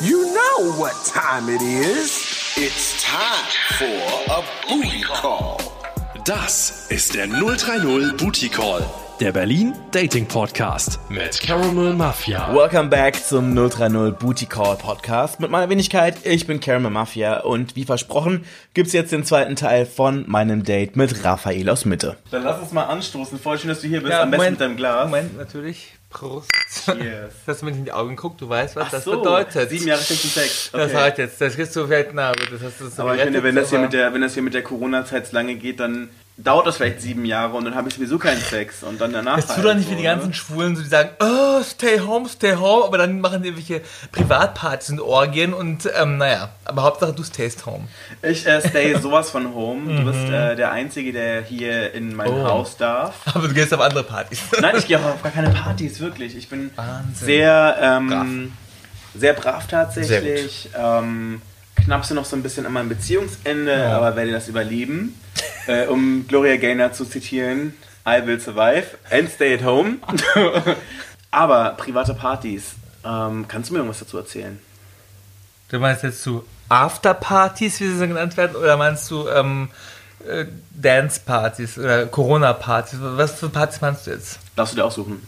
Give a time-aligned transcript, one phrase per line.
[0.00, 2.54] You know what time it is.
[2.56, 3.44] It's time
[3.78, 5.56] for a booty call.
[6.24, 8.86] Das ist der 030 Booty Call,
[9.18, 12.54] der Berlin Dating Podcast mit Caramel Mafia.
[12.54, 16.24] Welcome back zum 030 Booty Call Podcast mit meiner Wenigkeit.
[16.24, 20.94] Ich bin Caramel Mafia und wie versprochen gibt's jetzt den zweiten Teil von meinem Date
[20.94, 22.16] mit Raphael aus Mitte.
[22.30, 23.40] Dann lass uns mal anstoßen.
[23.40, 24.12] Voll schön, dass du hier bist.
[24.14, 25.06] Am besten mit deinem Glas.
[25.06, 25.92] Moment, natürlich.
[26.14, 26.50] Prost.
[26.84, 27.34] Cheers.
[27.44, 29.68] Dass mir in die Augen guckst, du weißt, was Ach das so, bedeutet.
[29.68, 30.70] Sieben Jahre schlechten Sex.
[30.72, 30.84] Okay.
[30.84, 33.22] Das heißt jetzt, das kriegst du vielleicht nah, aber das hast du so aber ich
[33.22, 36.08] finde, wenn das hier mit der, wenn das hier mit der Corona-Zeit lange geht, dann
[36.36, 39.36] dauert das vielleicht sieben Jahre und dann habe ich sowieso keinen Sex und dann danach.
[39.36, 40.08] Jetzt tu halt doch nicht so, wie die ne?
[40.08, 43.82] ganzen Schwulen, so die sagen, oh, stay home, stay home, aber dann machen die irgendwelche
[44.10, 47.86] Privatpartys und Orgien und ähm, naja, aber Hauptsache du stayst home.
[48.22, 49.94] Ich äh, stay sowas von home.
[49.96, 52.40] Du bist äh, der Einzige, der hier in mein Mhm.
[52.40, 52.44] Oh.
[52.48, 53.14] Haus darf.
[53.34, 54.40] Aber du gehst auf andere Partys.
[54.60, 56.36] Nein, ich gehe auch auf gar keine Partys, wirklich.
[56.36, 57.14] Ich bin Wahnsinn.
[57.14, 58.52] sehr, ähm,
[59.14, 60.70] sehr brav tatsächlich.
[61.84, 65.18] Ähm, knapse noch so ein bisschen an meinem Beziehungsende, aber werde das überleben.
[65.66, 67.74] äh, um Gloria Gaynor zu zitieren,
[68.06, 69.98] I will survive and stay at home.
[71.30, 74.58] aber private Partys, ähm, kannst du mir irgendwas dazu erzählen?
[75.68, 79.68] Du meinst jetzt zu Afterpartys, wie sie so genannt werden, oder meinst du ähm,
[80.26, 82.98] äh, Dance-Partys oder Corona-Partys?
[83.00, 84.38] Was für Partys meinst du jetzt?
[84.56, 85.22] Darfst du dir aussuchen?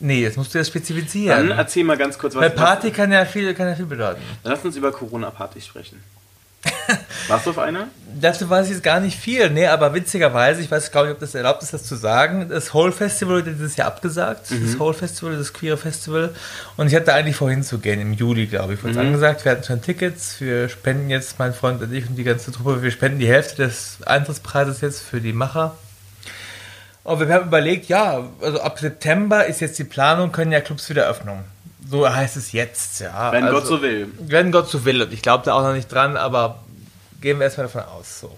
[0.00, 1.48] Nee, jetzt musst du das spezifizieren.
[1.48, 2.42] Dann erzähl mal ganz kurz was.
[2.42, 4.20] Weil Party kann ja viel, kann ja viel bedeuten.
[4.44, 6.00] lass uns über Corona-Partys sprechen.
[7.28, 7.86] Warst du auf einer?
[8.20, 9.48] Dazu weiß ich jetzt gar nicht viel.
[9.50, 12.48] Nee, aber witzigerweise, ich weiß gar nicht, ob das erlaubt ist, das zu sagen.
[12.48, 14.50] Das Whole Festival wurde dieses Jahr abgesagt.
[14.50, 14.64] Mhm.
[14.66, 16.34] Das Whole Festival, das Queer Festival.
[16.76, 18.98] Und ich hatte eigentlich vorhin zu gehen, im Juli, glaube ich, wurde Mhm.
[19.00, 19.44] es angesagt.
[19.44, 20.40] Wir hatten schon Tickets.
[20.40, 23.62] Wir spenden jetzt, mein Freund und ich und die ganze Truppe, wir spenden die Hälfte
[23.66, 25.76] des Eintrittspreises jetzt für die Macher.
[27.04, 30.88] Und wir haben überlegt, ja, also ab September ist jetzt die Planung, können ja Clubs
[30.90, 31.44] wieder öffnen.
[31.88, 33.32] So heißt es jetzt, ja.
[33.32, 34.08] Wenn also, Gott so will.
[34.18, 35.02] wenn Gott so will.
[35.02, 36.62] Und ich glaube da auch noch nicht dran, aber
[37.20, 38.20] gehen wir erstmal davon aus.
[38.20, 38.36] So.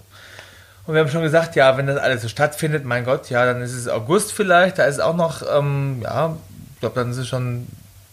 [0.85, 3.61] Und wir haben schon gesagt, ja, wenn das alles so stattfindet, mein Gott, ja, dann
[3.61, 6.35] ist es August vielleicht, da ist es auch noch, ähm, ja,
[6.73, 7.67] ich glaube, dann ist es schon,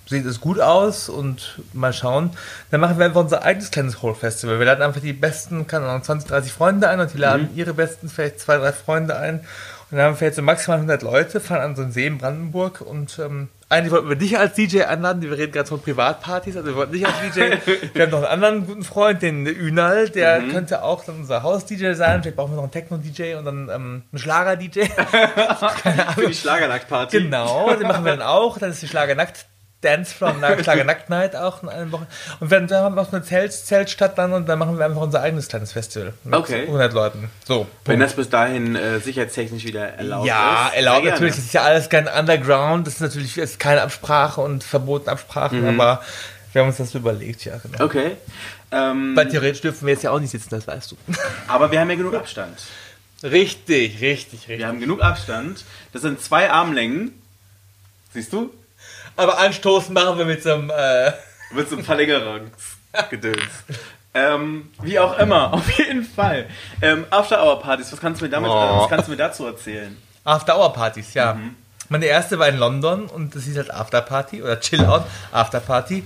[0.07, 2.31] sieht es gut aus und mal schauen.
[2.71, 4.59] Dann machen wir einfach unser eigenes kleines Whole Festival.
[4.59, 7.75] Wir laden einfach die besten, keine Ahnung, 20, 30 Freunde ein und die laden ihre
[7.75, 9.41] besten, vielleicht zwei, drei Freunde ein.
[9.91, 12.19] Und dann haben wir vielleicht so maximal 100 Leute, fahren an so einen See in
[12.19, 16.57] Brandenburg und ähm, eigentlich wollten wir dich als DJ einladen, wir reden gerade von Privatpartys,
[16.57, 17.41] also wir wollten dich als DJ.
[17.95, 21.93] wir haben noch einen anderen guten Freund, den Ünal, der könnte auch dann unser Haus-DJ
[21.93, 22.23] sein.
[22.23, 24.85] Vielleicht brauchen wir noch einen Techno-DJ und dann ähm, einen Schlager-DJ.
[26.15, 27.19] Für die Schlagerlack-Party.
[27.21, 28.59] genau, den machen wir dann auch.
[28.59, 29.47] Dann ist die Schlager-Nackt.
[29.81, 32.07] Dancefloor und Schlager Nackt Night auch in einer Woche.
[32.41, 35.01] Und wir, dann haben wir auch eine Zelt, Zeltstadt dann und dann machen wir einfach
[35.01, 36.15] unser eigenes kleines Festival.
[36.25, 36.63] Mit Okay.
[36.63, 37.31] 100 Leuten.
[37.47, 37.67] So.
[37.85, 40.75] Wenn das bis dahin äh, sicherheitstechnisch wieder erlaubt Ja, ist.
[40.77, 41.37] erlaubt sehr natürlich.
[41.37, 42.87] Das ist ja alles kein Underground.
[42.89, 45.81] Das ist natürlich ist keine Absprache und verbotene Absprachen, Mhm.
[45.81, 46.03] aber
[46.53, 47.85] wir haben uns das überlegt, ja, genau.
[47.85, 48.17] Okay.
[48.73, 50.97] Ähm, Weil theoretisch dürfen wir jetzt ja auch nicht sitzen, das weißt du.
[51.47, 52.59] aber wir haben ja genug Abstand.
[53.23, 54.59] richtig, richtig, richtig.
[54.59, 55.65] Wir haben genug Abstand.
[55.93, 57.13] Das sind zwei Armlängen.
[58.13, 58.51] Siehst du?
[59.19, 60.71] Aber anstoßen machen wir mit so einem.
[60.71, 61.13] Äh,
[61.53, 63.43] Mit so einem Verlängerungsgedöns.
[64.15, 66.47] ähm, wie auch immer, auf jeden Fall.
[66.81, 68.81] Ähm, After-Hour-Partys, was kannst du mir damit, Oh.
[68.83, 69.97] was kannst du mir dazu erzählen?
[70.25, 71.35] After-Hour-Partys, ja.
[71.35, 71.55] Mhm.
[71.91, 76.05] Meine erste war in London und das hieß halt After-Party oder Chill-Out, After-Party.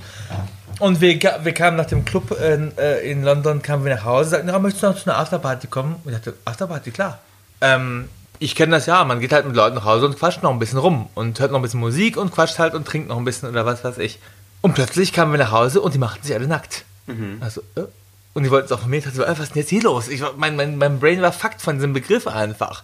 [0.79, 4.31] Und wir, wir kamen nach dem Club in, äh, in London, kamen wir nach Hause,
[4.31, 5.97] sagten, ja, möchtest du noch zu einer Afterparty kommen?
[6.05, 7.19] Und ich dachte, Afterparty, klar.
[7.61, 8.09] Ähm,
[8.43, 10.59] ich kenne das ja, man geht halt mit Leuten nach Hause und quatscht noch ein
[10.59, 13.25] bisschen rum und hört noch ein bisschen Musik und quatscht halt und trinkt noch ein
[13.25, 14.19] bisschen oder was weiß ich.
[14.61, 16.85] Und plötzlich kamen wir nach Hause und die machten sich alle nackt.
[17.41, 17.83] Also, äh,
[18.35, 18.97] und die wollten es auch von mir.
[18.99, 20.09] Ich dachte so, äh, was ist denn jetzt hier los?
[20.09, 22.83] Ich, mein, mein, mein Brain war fucked von diesem Begriff einfach.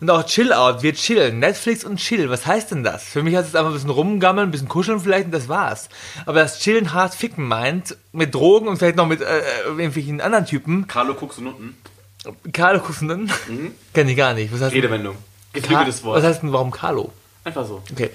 [0.00, 1.38] Und auch Chill Out, wir chillen.
[1.38, 3.04] Netflix und Chill, was heißt denn das?
[3.04, 5.88] Für mich heißt es einfach ein bisschen rumgammeln, ein bisschen kuscheln vielleicht und das war's.
[6.24, 10.20] Aber das Chillen hart ficken meint, mit Drogen und vielleicht noch mit äh, äh, irgendwelchen
[10.20, 11.76] anderen Typen, Carlo Kucks und Nutten.
[12.52, 13.30] Carlo Kussenden,
[13.94, 14.52] kenn ich gar nicht.
[14.52, 15.16] Was heißt Redewendung.
[15.52, 16.18] Geflügeltes Wort.
[16.18, 17.12] Was heißt denn, warum Carlo?
[17.44, 17.80] Einfach so.
[17.92, 18.10] Okay.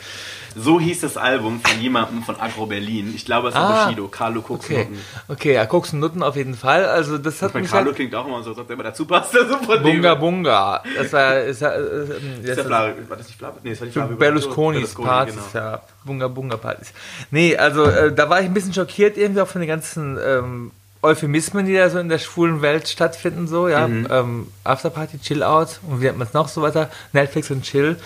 [0.58, 3.14] So hieß das Album von jemandem von Agro Berlin.
[3.16, 3.86] Ich glaube, es ist Ah.
[3.86, 4.10] Bushido.
[4.10, 4.88] Carlo und Okay,
[5.30, 6.84] okay, ja, Koks und Nutten auf jeden Fall.
[6.84, 8.84] Also das hat Bei mich Carlo halt, klingt auch immer so, als ob der immer
[8.84, 9.34] dazu passt.
[9.34, 10.84] Der super Bunga Bunga.
[10.98, 12.04] Das war, ist, äh, äh,
[12.44, 13.60] Ist der Flavi, war das nicht Flavi?
[13.64, 14.16] Nee, das war die Flavi.
[14.16, 15.66] Berlusconis Berlusconi, Partys, genau.
[15.66, 16.92] ja, Bunga Bunga Partys.
[17.32, 20.72] Nee, also äh, da war ich ein bisschen schockiert irgendwie auch von den ganzen ähm,
[21.02, 23.88] Euphemismen, die da so in der schwulen Welt stattfinden, so, ja.
[23.88, 24.08] Mhm.
[24.10, 27.98] Ähm, Afterparty, Chill Out und wie nennt man es noch so weiter, Netflix und Chill.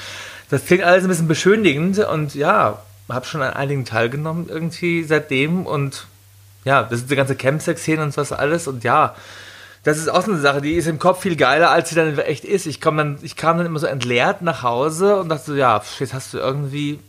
[0.50, 5.66] Das klingt alles ein bisschen beschönigend und ja, habe schon an einigen teilgenommen irgendwie seitdem
[5.66, 6.08] und
[6.64, 9.16] ja, das ist die ganze Campsex-Szene und was alles und ja,
[9.84, 12.18] das ist auch so eine Sache, die ist im Kopf viel geiler, als sie dann
[12.18, 12.66] echt ist.
[12.66, 15.80] Ich, komm dann, ich kam dann immer so entleert nach Hause und dachte so, ja,
[16.00, 17.00] jetzt hast du irgendwie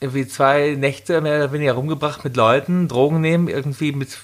[0.00, 4.18] irgendwie zwei Nächte mehr oder weniger rumgebracht mit Leuten, Drogen nehmen, irgendwie mit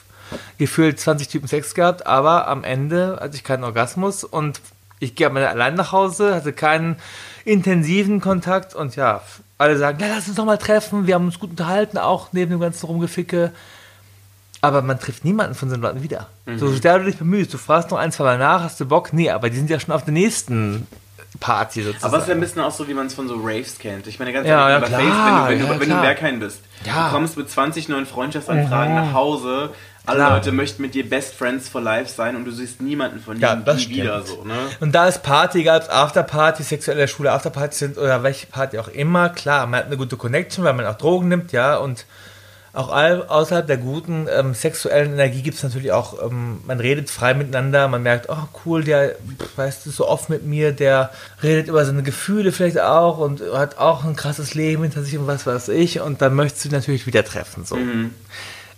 [0.59, 4.61] gefühlt 20 Typen Sex gehabt, aber am Ende hatte ich keinen Orgasmus und
[5.01, 6.97] ich gehe allein nach Hause, hatte keinen
[7.45, 9.23] intensiven Kontakt und ja,
[9.57, 12.51] alle sagen, ja, lass uns doch mal treffen, wir haben uns gut unterhalten, auch neben
[12.51, 13.53] dem ganzen Rumgeficke.
[14.61, 16.27] Aber man trifft niemanden von so Leuten wieder.
[16.47, 16.59] Mhm.
[16.59, 19.13] So sehr du dich bemühst, du fragst noch ein, zwei Mal nach, hast du Bock?
[19.13, 20.87] Nee, aber die sind ja schon auf der nächsten
[21.39, 22.05] Party sozusagen.
[22.07, 24.09] Aber es ist ja ein bisschen auch so, wie man es von so Raves kennt.
[24.09, 26.01] Ich meine, ganz ja, ehrlich, ja, klar, Face, wenn, du, wenn, ja, du, wenn du
[26.01, 27.07] Bergheim bist, Ja.
[27.09, 29.01] du kommst mit 20 neuen Freundschaftsanfragen Mhm.
[29.01, 29.71] nach Hause,
[30.09, 30.37] alle Klar.
[30.39, 33.55] Leute möchten mit dir Best Friends for Life sein und du siehst niemanden von Ja,
[33.55, 34.55] ihnen wieder so, ne?
[34.81, 38.79] Und da ist Party, egal ob es Afterparty, sexuelle Schule Afterparty sind oder welche Party
[38.79, 42.07] auch immer, klar, man hat eine gute Connection, weil man auch Drogen nimmt, ja, und
[42.75, 47.11] auch all, außerhalb der guten ähm, sexuellen Energie gibt es natürlich auch, ähm, man redet
[47.11, 49.17] frei miteinander, man merkt, oh cool, der,
[49.57, 51.11] weißt du, so oft mit mir, der
[51.43, 55.27] redet über seine Gefühle vielleicht auch und hat auch ein krasses Leben hinter sich und
[55.27, 57.77] was weiß ich und dann möchtest du natürlich wieder treffen, so.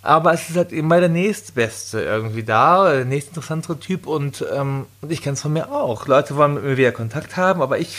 [0.03, 4.87] Aber es ist halt immer der nächstbeste irgendwie da, der nächst interessantere Typ und, ähm,
[5.01, 6.07] und ich kenne es von mir auch.
[6.07, 7.95] Leute wollen mit mir wieder Kontakt haben, aber ich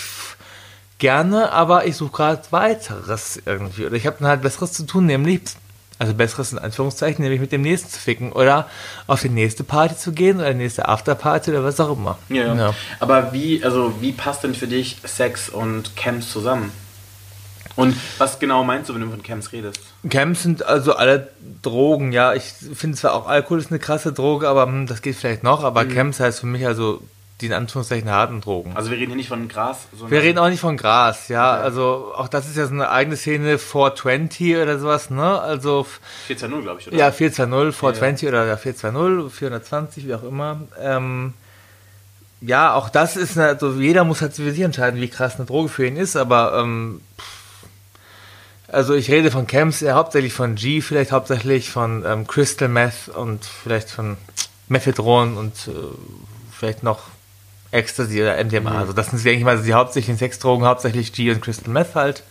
[0.98, 3.86] gerne, aber ich suche gerade weiteres irgendwie.
[3.86, 5.40] Oder ich habe dann halt Besseres zu tun, nämlich,
[5.98, 8.68] also Besseres in Anführungszeichen, nämlich mit dem nächsten zu ficken oder
[9.06, 12.18] auf die nächste Party zu gehen oder die nächste Afterparty oder was auch immer.
[12.28, 12.54] Ja.
[12.54, 12.74] Ja.
[12.98, 16.72] Aber wie, also wie passt denn für dich Sex und Camps zusammen?
[17.76, 19.80] Und was genau meinst du, wenn du von Camps redest?
[20.08, 21.28] Camps sind also alle
[21.62, 22.34] Drogen, ja.
[22.34, 25.64] Ich finde zwar auch Alkohol ist eine krasse Droge, aber hm, das geht vielleicht noch.
[25.64, 27.02] Aber Camps heißt für mich also
[27.42, 28.72] die in Anführungszeichen harten Drogen.
[28.74, 31.52] Also wir reden hier nicht von Gras, Wir reden auch nicht von Gras, ja.
[31.52, 35.40] Also auch das ist ja so eine eigene Szene 420 oder sowas, ne?
[35.40, 35.86] Also
[36.28, 36.96] 4.0, glaube ich, oder?
[36.96, 40.60] ja 420, 420 oder ja, 420, 420, wie auch immer.
[40.80, 41.34] Ähm,
[42.40, 45.46] ja, auch das ist eine, also jeder muss halt für sich entscheiden, wie krass eine
[45.46, 47.00] Droge für ihn ist, aber ähm,
[48.72, 53.08] also ich rede von Camps, ja, hauptsächlich von G, vielleicht hauptsächlich von ähm, Crystal Meth
[53.14, 54.16] und vielleicht von
[54.68, 55.72] Methadron und äh,
[56.50, 57.02] vielleicht noch
[57.70, 58.78] Ecstasy oder MDMA.
[58.78, 62.22] Also das sind, denke ich mal, die hauptsächlichen Sexdrogen, hauptsächlich G und Crystal Meth halt.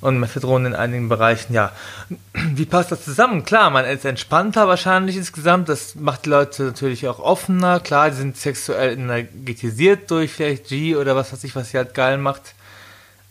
[0.00, 1.70] Und Methadron in einigen Bereichen, ja.
[2.34, 3.44] Wie passt das zusammen?
[3.44, 5.68] Klar, man ist entspannter wahrscheinlich insgesamt.
[5.68, 7.78] Das macht die Leute natürlich auch offener.
[7.78, 11.94] Klar, die sind sexuell energetisiert durch vielleicht G oder was weiß ich, was sie halt
[11.94, 12.54] geil macht.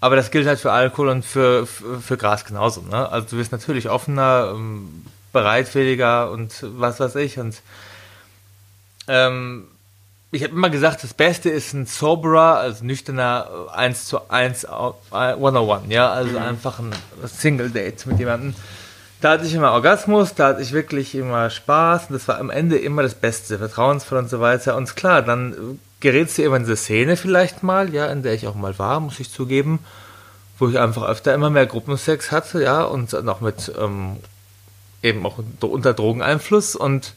[0.01, 2.81] Aber das gilt halt für Alkohol und für, für, für Gras genauso.
[2.81, 3.07] Ne?
[3.09, 7.39] Also du wirst natürlich offener, ähm, bereitwilliger und was weiß ich.
[7.39, 7.61] Und
[9.07, 9.67] ähm,
[10.31, 14.65] ich habe immer gesagt, das Beste ist ein soberer, also nüchterner äh, 1 zu 1
[14.67, 16.91] au- äh, One-on-One, ja, also einfach ein
[17.25, 18.55] Single-Date mit jemandem.
[19.19, 22.49] Da hatte ich immer Orgasmus, da hatte ich wirklich immer Spaß und das war am
[22.49, 24.75] Ende immer das Beste, vertrauensvoll und so weiter.
[24.75, 25.55] Und klar, dann äh,
[26.01, 28.99] gerätst du immer in diese Szene vielleicht mal, ja, in der ich auch mal war,
[28.99, 29.79] muss ich zugeben,
[30.59, 34.17] wo ich einfach öfter immer mehr Gruppensex hatte, ja, und noch mit ähm,
[35.01, 37.15] eben auch unter Drogeneinfluss und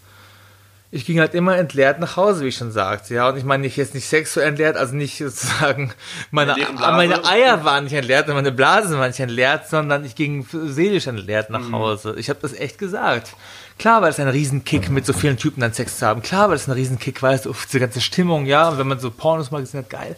[0.95, 3.29] ich ging halt immer entleert nach Hause, wie ich schon sagte, ja.
[3.29, 5.93] Und ich meine nicht jetzt nicht sexuell entleert, also nicht sozusagen
[6.31, 10.47] meine, meine Eier waren nicht entleert und meine Blase war nicht entleert, sondern ich ging
[10.53, 12.15] seelisch entleert nach Hause.
[12.17, 13.35] Ich habe das echt gesagt.
[13.79, 16.23] Klar war das ein Riesenkick, mit so vielen Typen dann Sex zu haben.
[16.23, 18.69] Klar war das ein Riesenkick, weißt du, uff, diese ganze Stimmung, ja.
[18.69, 20.17] Und wenn man so Pornos mal gesehen hat, geil.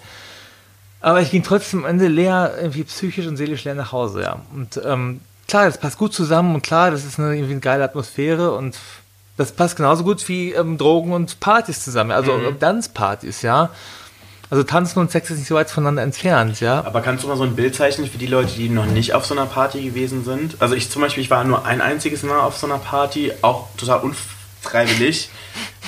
[1.00, 4.40] Aber ich ging trotzdem am Ende leer, irgendwie psychisch und seelisch leer nach Hause, ja.
[4.54, 7.84] Und ähm, klar, das passt gut zusammen und klar, das ist eine, irgendwie eine geile
[7.84, 8.76] Atmosphäre und
[9.36, 12.10] das passt genauso gut wie ähm, Drogen und Partys zusammen.
[12.10, 12.58] Also Mhm.
[12.58, 13.70] Tanzpartys, ja.
[14.48, 16.84] Also Tanzen und Sex ist nicht so weit voneinander entfernt, ja.
[16.84, 19.26] Aber kannst du mal so ein Bild zeichnen für die Leute, die noch nicht auf
[19.26, 20.56] so einer Party gewesen sind?
[20.60, 23.68] Also ich zum Beispiel, ich war nur ein einziges Mal auf so einer Party, auch
[23.76, 25.30] total unfreiwillig.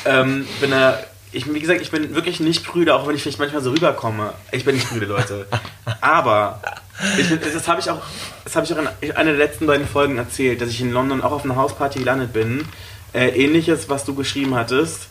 [0.04, 0.98] ähm, bin da,
[1.30, 4.32] ich, wie gesagt, ich bin wirklich nicht prüde, auch wenn ich vielleicht manchmal so rüberkomme.
[4.50, 5.46] Ich bin nicht prüde, Leute.
[6.00, 6.60] Aber
[7.16, 8.02] ich das habe ich auch,
[8.44, 11.44] ich auch in einer der letzten beiden Folgen erzählt, dass ich in London auch auf
[11.44, 12.66] einer Hausparty gelandet bin.
[13.12, 15.08] Äh, ähnliches, was du geschrieben hattest.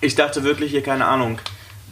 [0.00, 1.40] Ich dachte wirklich hier, keine Ahnung.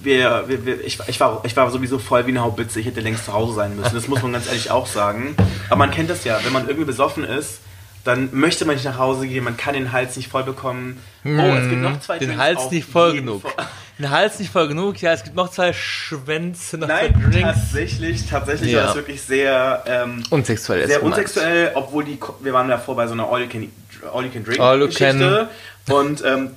[0.03, 2.79] Wir, wir, wir, ich, ich, war, ich war sowieso voll wie eine Haubitze.
[2.81, 3.95] Ich hätte längst zu Hause sein müssen.
[3.95, 5.35] Das muss man ganz ehrlich auch sagen.
[5.69, 6.39] Aber man kennt das ja.
[6.45, 7.61] Wenn man irgendwie besoffen ist,
[8.05, 9.45] dann möchte man nicht nach Hause gehen.
[9.45, 11.03] Man kann den Hals nicht voll bekommen.
[11.25, 13.43] Oh, es gibt noch zwei Den Drinks Hals nicht voll genug.
[13.43, 13.53] Fall.
[13.99, 17.55] Den Hals nicht voll genug, ja, es gibt noch zwei Schwänze, noch Nein, zwei Drinks.
[17.61, 18.79] tatsächlich, tatsächlich Ja.
[18.81, 23.13] war das wirklich sehr, ähm, Unsexuell sehr unsexuell, obwohl die, wir waren davor bei so
[23.13, 24.63] einer All-You-Can-Drink-Geschichte.
[24.65, 25.49] All you can-
[25.91, 26.51] Und ähm,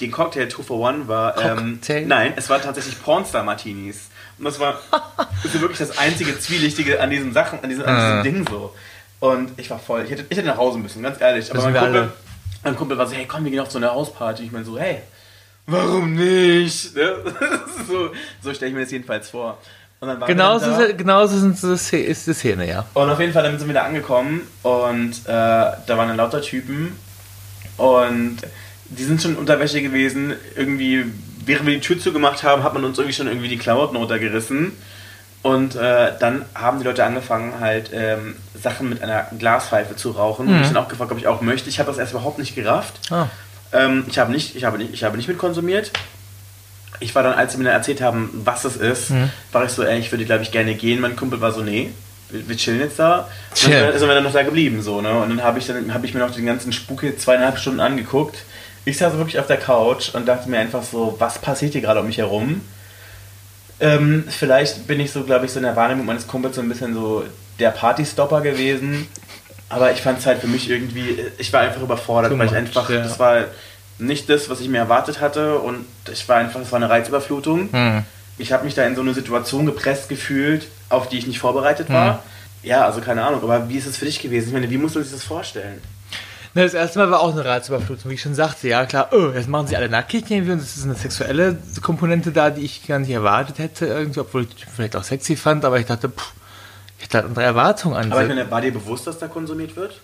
[0.00, 2.06] den Cocktail 2 for 1 war, ähm, Cocktail?
[2.06, 4.08] nein, es war tatsächlich Pornstar-Martinis.
[4.38, 4.80] Und das war
[5.42, 8.22] das ist wirklich das einzige Zwielichtige an diesen Sachen, an diesem, an Ah.
[8.22, 8.74] diesem Ding so.
[9.20, 11.50] Und ich war voll, ich hätte, ich hätte nach Hause müssen, ganz ehrlich.
[11.50, 12.12] Aber mein wir Kumpel,
[12.64, 14.42] mein Kumpel war so, hey komm, wir gehen auf so eine Hausparty.
[14.44, 14.98] Ich meine so, hey,
[15.66, 16.94] warum nicht?
[16.94, 17.16] Ne?
[17.88, 18.10] so
[18.42, 19.58] so stelle ich mir das jedenfalls vor.
[20.26, 22.84] Genauso, ist, genauso sind so ist die Szene, ja.
[22.92, 26.42] Und auf jeden Fall dann sind wir da angekommen und äh, da waren dann lauter
[26.42, 26.98] Typen
[27.78, 28.36] und
[28.90, 30.34] die sind schon unter Wäsche gewesen.
[30.54, 31.04] Irgendwie,
[31.44, 34.72] während wir die Tür zugemacht haben, hat man uns irgendwie schon irgendwie die Klamotten runtergerissen.
[35.42, 40.46] Und äh, dann haben die Leute angefangen, halt ähm, Sachen mit einer Glaspfeife zu rauchen.
[40.46, 40.52] Mhm.
[40.52, 41.68] Und ich dann auch gefragt, ob ich auch möchte.
[41.68, 42.94] Ich habe das erst überhaupt nicht gerafft.
[43.10, 43.28] Ah.
[43.72, 45.92] Ähm, ich habe nicht, ich habe nicht, ich habe nicht mit konsumiert.
[46.98, 49.30] Ich war dann, als sie mir dann erzählt haben, was es ist, mhm.
[49.52, 51.00] war ich so, ey, ich würde, glaube ich, gerne gehen.
[51.00, 51.90] Mein Kumpel war so, nee,
[52.30, 53.28] wir, wir chillen jetzt da.
[53.64, 55.12] Und dann sind wir dann noch da geblieben, so, ne?
[55.12, 58.38] Und dann habe ich, hab ich mir noch den ganzen Spuk hier zweieinhalb Stunden angeguckt.
[58.86, 62.00] Ich saß wirklich auf der Couch und dachte mir einfach so, was passiert hier gerade
[62.00, 62.60] um mich herum?
[63.80, 66.68] Ähm, vielleicht bin ich so, glaube ich, so in der Wahrnehmung meines Kumpels so ein
[66.68, 67.24] bisschen so
[67.58, 69.08] der Partystopper gewesen.
[69.68, 72.88] Aber ich fand es halt für mich irgendwie, ich war einfach überfordert, weil ich einfach,
[72.88, 73.02] ja.
[73.02, 73.46] das war
[73.98, 77.72] nicht das, was ich mir erwartet hatte und ich war einfach, es war eine Reizüberflutung.
[77.72, 78.04] Hm.
[78.38, 81.90] Ich habe mich da in so eine Situation gepresst gefühlt, auf die ich nicht vorbereitet
[81.90, 82.14] war.
[82.14, 82.18] Hm.
[82.62, 84.48] Ja, also keine Ahnung, aber wie ist es für dich gewesen?
[84.48, 85.82] Ich meine, wie muss man sich das vorstellen?
[86.56, 88.66] Das erste Mal war auch eine Reizüberflutung, wie ich schon sagte.
[88.68, 92.32] Ja, klar, oh, jetzt machen sie alle nackig irgendwie und es ist eine sexuelle Komponente
[92.32, 95.66] da, die ich gar nicht erwartet hätte, irgendwie, obwohl ich die vielleicht auch sexy fand,
[95.66, 96.32] aber ich dachte, pff,
[96.98, 98.10] ich hatte andere Erwartungen an.
[98.10, 100.00] Aber ich meine, war dir bewusst, dass da konsumiert wird?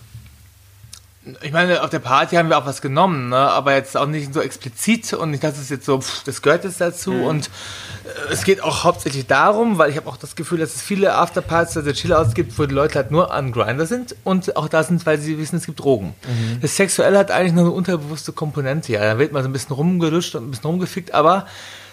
[1.43, 3.37] Ich meine, auf der Party haben wir auch was genommen, ne?
[3.37, 6.65] aber jetzt auch nicht so explizit und nicht, dass es jetzt so, pff, das gehört
[6.65, 7.13] jetzt dazu.
[7.13, 7.25] Mhm.
[7.25, 10.83] Und äh, es geht auch hauptsächlich darum, weil ich habe auch das Gefühl, dass es
[10.83, 14.69] viele Afterpartys, also Chillouts gibt, wo die Leute halt nur an Grinder sind und auch
[14.69, 16.15] da sind, weil sie wissen, es gibt Drogen.
[16.27, 16.61] Mhm.
[16.61, 18.93] Das Sexuelle hat eigentlich nur eine unterbewusste Komponente.
[18.93, 21.47] Ja, da wird man so ein bisschen rumgeluscht und ein bisschen rumgefickt, aber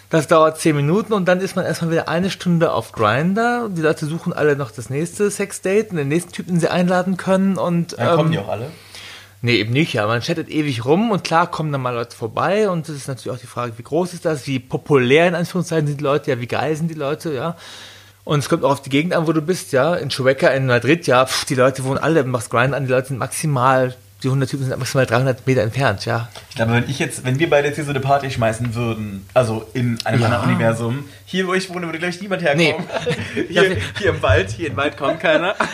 [0.09, 3.69] das dauert zehn Minuten und dann ist man erstmal wieder eine Stunde auf Grinder.
[3.69, 7.15] Die Leute suchen alle noch das nächste Sexdate und den nächsten Typen, den sie einladen
[7.15, 7.59] können.
[7.59, 8.71] Und, dann ähm, kommen die auch alle?
[9.41, 10.05] Nee, eben nicht, ja.
[10.05, 13.37] Man chattet ewig rum und klar kommen dann mal Leute vorbei und es ist natürlich
[13.37, 16.41] auch die Frage, wie groß ist das, wie populär in Anführungszeichen sind die Leute, ja,
[16.41, 17.55] wie geil sind die Leute, ja.
[18.25, 19.95] Und es kommt auch auf die Gegend an, wo du bist, ja.
[19.95, 23.07] In Chueca, in Madrid, ja, pf, die Leute wohnen alle, machst Grind an, die Leute
[23.07, 26.27] sind maximal, die 100 Typen sind maximal 300 Meter entfernt, ja.
[26.49, 29.25] Ich glaube, wenn ich jetzt, wenn wir beide jetzt hier so eine Party schmeißen würden,
[29.33, 30.27] also in einem ja.
[30.27, 32.85] anderen Universum, hier wo ich wohne, würde gleich niemand herkommen.
[33.35, 33.45] Nee.
[33.49, 35.55] hier, hier im Wald, hier im Wald kommt keiner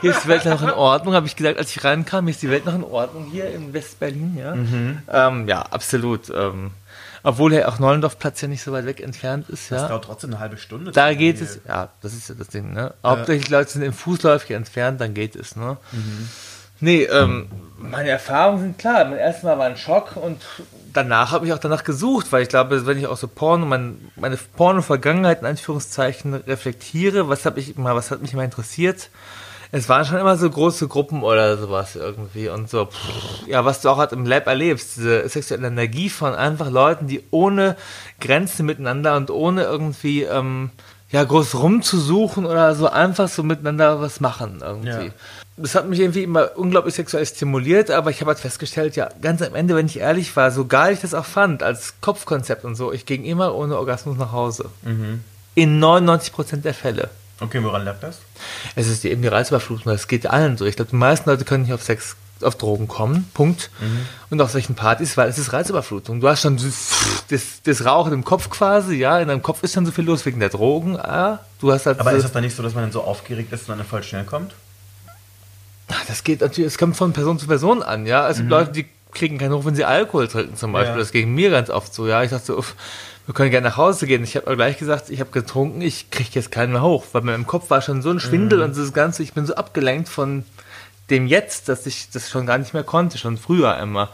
[0.00, 2.42] hier ist die Welt noch in Ordnung, habe ich gesagt, als ich reinkam, hier ist
[2.42, 4.54] die Welt noch in Ordnung hier in West-Berlin, ja.
[4.54, 5.02] Mhm.
[5.10, 6.30] Ähm, ja, absolut.
[6.30, 6.70] Ähm,
[7.22, 9.70] obwohl ja auch Neulendorfplatz ja nicht so weit weg entfernt ist.
[9.70, 9.88] Das ja.
[9.88, 10.92] dauert trotzdem eine halbe Stunde.
[10.92, 12.94] Da geht es, ja, das ist ja das Ding, ne?
[13.04, 13.58] Hauptsächlich ja.
[13.58, 15.76] Leute sind im Fußläufig entfernt, dann geht es, ne?
[15.92, 16.28] Mhm.
[16.80, 17.48] Nee, ähm,
[17.78, 19.04] meine Erfahrungen sind klar.
[19.04, 20.42] Mein erstes Mal war ein Schock und
[20.92, 24.10] danach habe ich auch danach gesucht, weil ich glaube, wenn ich auch so Porno, mein,
[24.16, 29.10] meine Porno-Vergangenheit in Anführungszeichen reflektiere, was habe ich mal, was hat mich immer interessiert,
[29.70, 32.86] es waren schon immer so große Gruppen oder sowas irgendwie und so.
[32.86, 37.06] Pff, ja, was du auch halt im Lab erlebst, diese sexuelle Energie von einfach Leuten,
[37.06, 37.76] die ohne
[38.18, 40.70] Grenzen miteinander und ohne irgendwie ähm,
[41.10, 45.06] ja groß rumzusuchen oder so einfach so miteinander was machen irgendwie.
[45.06, 45.12] Ja.
[45.56, 49.42] Das hat mich irgendwie immer unglaublich sexuell stimuliert, aber ich habe halt festgestellt, ja, ganz
[49.42, 52.76] am Ende, wenn ich ehrlich war, so geil ich das auch fand, als Kopfkonzept und
[52.76, 54.70] so, ich ging immer ohne Orgasmus nach Hause.
[54.82, 55.24] Mhm.
[55.56, 57.10] In 99% der Fälle.
[57.40, 58.20] Okay, woran lag das?
[58.76, 60.64] Es ist eben die Reizüberflutung, das geht allen so.
[60.64, 63.70] Ich glaube, die meisten Leute können nicht auf Sex, auf Drogen kommen, Punkt.
[63.80, 64.06] Mhm.
[64.30, 66.20] Und auf solchen Partys, weil es ist Reizüberflutung.
[66.20, 66.58] Du hast schon
[67.28, 70.24] das, das Rauchen im Kopf quasi, ja, in deinem Kopf ist dann so viel los
[70.26, 70.94] wegen der Drogen.
[70.94, 73.52] Ja, du hast halt Aber ist das dann nicht so, dass man dann so aufgeregt
[73.52, 74.54] ist und dann voll schnell kommt?
[76.06, 78.28] Das geht natürlich, es kommt von Person zu Person an, ja.
[78.28, 78.50] Es gibt mhm.
[78.50, 80.94] Leute, die kriegen keinen Hoch, wenn sie Alkohol trinken zum Beispiel.
[80.94, 80.98] Ja.
[80.98, 82.22] Das ging mir ganz oft so, ja.
[82.22, 82.64] Ich dachte so,
[83.26, 84.24] wir können gerne nach Hause gehen.
[84.24, 87.22] Ich habe aber gleich gesagt, ich habe getrunken, ich kriege jetzt keinen mehr hoch, weil
[87.22, 88.64] mir im Kopf war schon so ein Schwindel mhm.
[88.64, 90.44] und das Ganze, ich bin so abgelenkt von
[91.10, 94.10] dem Jetzt, dass ich das schon gar nicht mehr konnte, schon früher immer.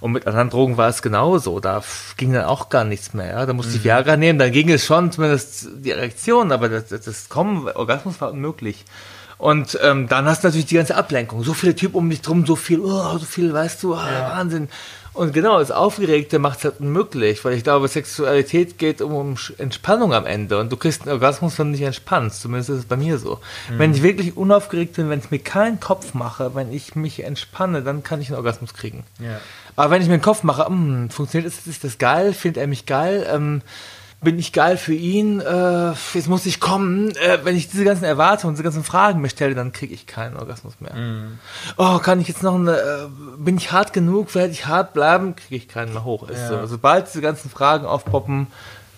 [0.00, 1.60] Und mit anderen Drogen war es genauso.
[1.60, 1.82] Da
[2.16, 3.28] ging dann auch gar nichts mehr.
[3.28, 3.46] Ja?
[3.46, 3.78] Da musste mhm.
[3.78, 8.20] ich Viagra nehmen, dann ging es schon, zumindest die Erektion, aber das, das Kommen, Orgasmus
[8.20, 8.84] war unmöglich.
[9.38, 11.42] Und ähm, dann hast du natürlich die ganze Ablenkung.
[11.42, 14.30] So viele Typen um dich drum, so viel, oh, so viel, weißt du, ah, ja.
[14.30, 14.68] Wahnsinn.
[15.14, 19.36] Und genau, das Aufgeregte macht es halt unmöglich, weil ich glaube, Sexualität geht um, um
[19.58, 20.58] Entspannung am Ende.
[20.58, 22.40] Und du kriegst einen Orgasmus, wenn du dich entspannst.
[22.40, 23.38] Zumindest ist es bei mir so.
[23.70, 23.78] Mhm.
[23.78, 27.82] Wenn ich wirklich unaufgeregt bin, wenn ich mir keinen Kopf mache, wenn ich mich entspanne,
[27.82, 29.04] dann kann ich einen Orgasmus kriegen.
[29.20, 29.40] Ja.
[29.76, 32.60] Aber wenn ich mir einen Kopf mache, mh, hm, funktioniert das, ist das geil, findet
[32.60, 33.62] er mich geil, ähm,
[34.24, 37.10] bin ich geil für ihn, äh, jetzt muss ich kommen.
[37.16, 40.36] Äh, wenn ich diese ganzen Erwartungen, diese ganzen Fragen mir stelle, dann kriege ich keinen
[40.36, 40.94] Orgasmus mehr.
[40.94, 41.38] Mm.
[41.76, 43.06] Oh, kann ich jetzt noch eine, äh,
[43.38, 46.28] bin ich hart genug, werde ich hart bleiben, kriege ich keinen mehr hoch.
[46.28, 46.62] Ist ja.
[46.62, 46.66] so.
[46.66, 48.48] Sobald diese ganzen Fragen aufpoppen,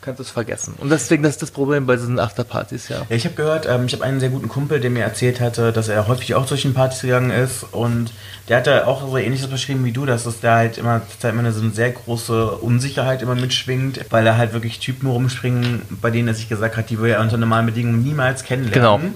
[0.06, 0.74] kannst du es vergessen.
[0.78, 2.98] Und deswegen, das ist das Problem bei diesen Afterpartys, ja.
[3.08, 5.72] Ja, ich habe gehört, ähm, ich habe einen sehr guten Kumpel, der mir erzählt hatte,
[5.72, 8.12] dass er häufig auch durch den Partys gegangen ist und
[8.48, 11.28] der hat da auch so ähnliches beschrieben wie du, dass es da halt immer, da
[11.28, 16.10] immer so eine sehr große Unsicherheit immer mitschwingt, weil da halt wirklich Typen rumspringen, bei
[16.10, 19.00] denen er sich gesagt hat, die will er unter normalen Bedingungen niemals kennenlernen.
[19.00, 19.14] Genau.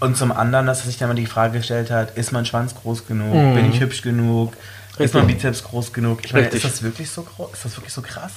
[0.00, 2.74] Und zum anderen, dass er sich dann mal die Frage gestellt hat, ist mein Schwanz
[2.74, 3.34] groß genug?
[3.34, 3.54] Mhm.
[3.54, 4.54] Bin ich hübsch genug?
[4.98, 6.24] Ist mein Bizeps groß genug?
[6.24, 7.52] Ich meine, ist das wirklich so groß?
[7.52, 8.32] Ist das wirklich so krass?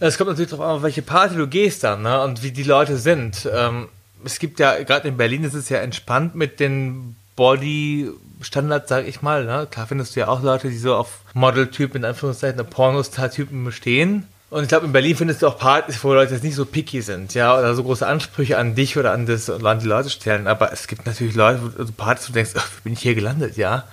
[0.00, 2.22] Es kommt natürlich darauf an, auf welche Party du gehst dann ne?
[2.22, 3.48] und wie die Leute sind.
[3.52, 3.88] Ähm,
[4.24, 9.22] es gibt ja, gerade in Berlin ist es ja entspannt mit den Body-Standards, sag ich
[9.22, 9.44] mal.
[9.44, 9.66] Ne?
[9.70, 14.26] Klar findest du ja auch Leute, die so auf Model-Typen, in Anführungszeichen, Pornostar-Typen bestehen.
[14.50, 17.02] Und ich glaube, in Berlin findest du auch Partys, wo Leute jetzt nicht so picky
[17.02, 20.46] sind, ja, oder so große Ansprüche an dich oder an, das, an die Leute stellen.
[20.46, 23.14] Aber es gibt natürlich Leute, wo du Partys, wo du denkst, ach, bin ich hier
[23.14, 23.84] gelandet, ja.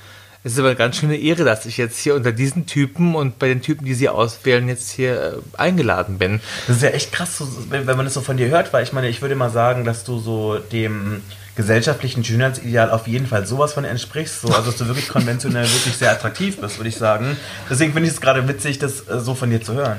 [0.46, 3.40] Es ist aber eine ganz schöne Ehre, dass ich jetzt hier unter diesen Typen und
[3.40, 6.40] bei den Typen, die sie auswählen, jetzt hier äh, eingeladen bin.
[6.68, 9.10] Das ist ja echt krass, wenn, man das so von dir hört, weil ich meine,
[9.10, 11.24] ich würde mal sagen, dass du so dem
[11.56, 14.42] gesellschaftlichen Schönheitsideal auf jeden Fall sowas von entsprichst.
[14.42, 17.38] So, also dass du wirklich konventionell wirklich sehr attraktiv bist, würde ich sagen.
[17.68, 19.98] Deswegen finde ich es gerade witzig, das äh, so von dir zu hören.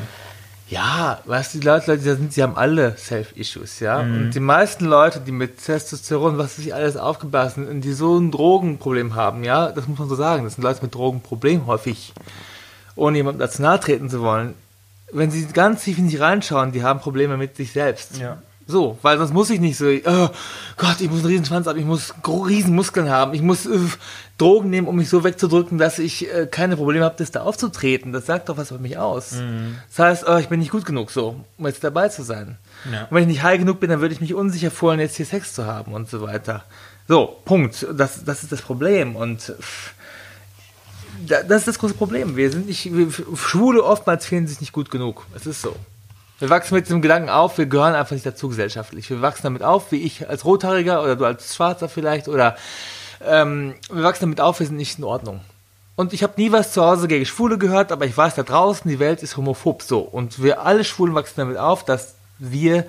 [0.69, 4.03] Ja, weißt du, die Leute, die da sind, sie haben alle Self-Issues, ja.
[4.03, 4.17] Mhm.
[4.17, 8.33] Und die meisten Leute, die mit Testosteron, was sich alles aufgeblasen sind, die so ein
[8.33, 12.13] Drogenproblem haben, ja, das muss man so sagen, das sind Leute mit Drogenproblem häufig,
[12.97, 14.55] ohne jemandem dazu nahe treten zu wollen.
[15.13, 18.19] Wenn sie ganz tief in sich reinschauen, die haben Probleme mit sich selbst.
[18.19, 18.39] Ja.
[18.69, 20.29] So, weil sonst muss ich nicht so, oh
[20.77, 23.79] Gott, ich muss einen riesen Schwanz haben, ich muss riesen Muskeln haben, ich muss äh,
[24.39, 28.13] Drogen nehmen, um mich so wegzudrücken, dass ich äh, keine Probleme habe, das da aufzutreten.
[28.13, 29.35] Das sagt doch was über mich aus.
[29.35, 29.77] Mhm.
[29.89, 32.59] Das heißt, oh, ich bin nicht gut genug so, um jetzt dabei zu sein.
[32.91, 33.03] Ja.
[33.03, 35.27] Und wenn ich nicht high genug bin, dann würde ich mich unsicher fühlen, jetzt hier
[35.27, 36.65] Sex zu haben und so weiter.
[37.07, 37.87] So, Punkt.
[37.95, 39.15] Das, das ist das Problem.
[39.15, 39.95] Und pff,
[41.25, 42.35] das ist das große Problem.
[42.35, 45.25] Wir sind nicht, wir, Schwule oftmals fühlen sich nicht gut genug.
[45.37, 45.77] Es ist so.
[46.39, 49.09] Wir wachsen mit diesem Gedanken auf, wir gehören einfach nicht dazu gesellschaftlich.
[49.09, 52.57] Wir wachsen damit auf, wie ich als Rothaariger oder du als Schwarzer vielleicht oder
[53.25, 55.41] ähm, wir wachsen damit auf, wir sind nicht in Ordnung.
[55.95, 58.91] Und ich habe nie was zu Hause gegen Schwule gehört, aber ich weiß da draußen,
[58.91, 60.01] die Welt ist homophob so.
[60.01, 62.85] Und wir alle Schwulen wachsen damit auf, dass wir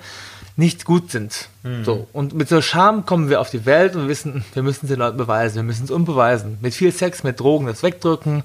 [0.58, 1.48] nicht gut sind.
[1.62, 1.84] Mhm.
[1.84, 2.08] So.
[2.12, 4.98] Und mit so Scham kommen wir auf die Welt und wissen, wir müssen es den
[4.98, 6.58] Leuten beweisen, wir müssen es unbeweisen.
[6.60, 8.42] Mit viel Sex, mit Drogen das wegdrücken,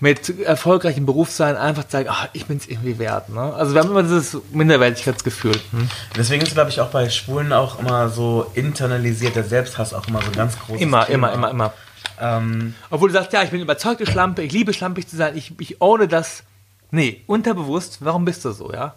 [0.00, 3.28] mit erfolgreichem Berufssein einfach zeigen, ach, ich bin es irgendwie wert.
[3.28, 3.40] Ne?
[3.40, 5.54] Also wir haben immer dieses Minderwertigkeitsgefühl.
[5.70, 5.88] Hm?
[6.16, 10.32] Deswegen ist, glaube ich, auch bei Schwulen auch immer so internalisierter Selbsthass auch immer so
[10.32, 10.80] ganz groß.
[10.80, 11.28] Immer, Thema.
[11.28, 11.72] immer, immer, immer.
[12.20, 15.52] Ähm, Obwohl du sagst, ja, ich bin überzeugte Schlampe, ich liebe schlampig zu sein, ich,
[15.60, 16.42] ich ohne das.
[16.90, 18.96] Nee, unterbewusst, warum bist du so, ja?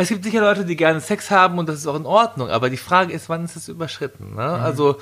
[0.00, 2.70] Es gibt sicher Leute, die gerne Sex haben und das ist auch in Ordnung, aber
[2.70, 4.34] die Frage ist, wann ist es überschritten?
[4.34, 4.56] Ne?
[4.58, 4.64] Mhm.
[4.64, 4.96] Also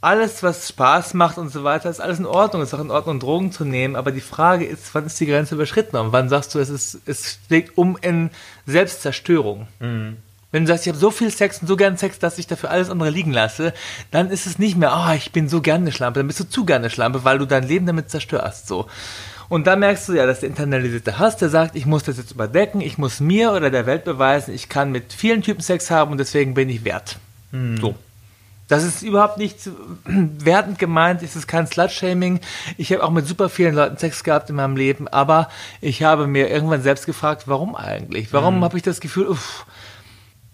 [0.00, 2.60] alles, was Spaß macht und so weiter, ist alles in Ordnung.
[2.60, 5.26] Es ist auch in Ordnung, Drogen zu nehmen, aber die Frage ist, wann ist die
[5.26, 8.30] Grenze überschritten und wann sagst du, es, ist, es schlägt um in
[8.66, 9.68] Selbstzerstörung?
[9.78, 10.16] Mhm.
[10.50, 12.72] Wenn du sagst, ich habe so viel Sex und so gern Sex, dass ich dafür
[12.72, 13.72] alles andere liegen lasse,
[14.10, 16.48] dann ist es nicht mehr, oh, ich bin so gerne eine Schlampe, dann bist du
[16.48, 18.66] zu gerne eine Schlampe, weil du dein Leben damit zerstörst.
[18.66, 18.88] So.
[19.50, 22.30] Und da merkst du ja, dass der internalisierte Hass, der sagt, ich muss das jetzt
[22.30, 26.12] überdecken, ich muss mir oder der Welt beweisen, ich kann mit vielen Typen Sex haben
[26.12, 27.18] und deswegen bin ich wert.
[27.50, 27.76] Hm.
[27.78, 27.96] So.
[28.68, 29.68] Das ist überhaupt nicht
[30.04, 32.38] wertend gemeint, es ist kein Slut-Shaming.
[32.78, 35.48] Ich habe auch mit super vielen Leuten Sex gehabt in meinem Leben, aber
[35.80, 38.32] ich habe mir irgendwann selbst gefragt, warum eigentlich?
[38.32, 38.64] Warum mhm.
[38.64, 39.66] habe ich das Gefühl, uff,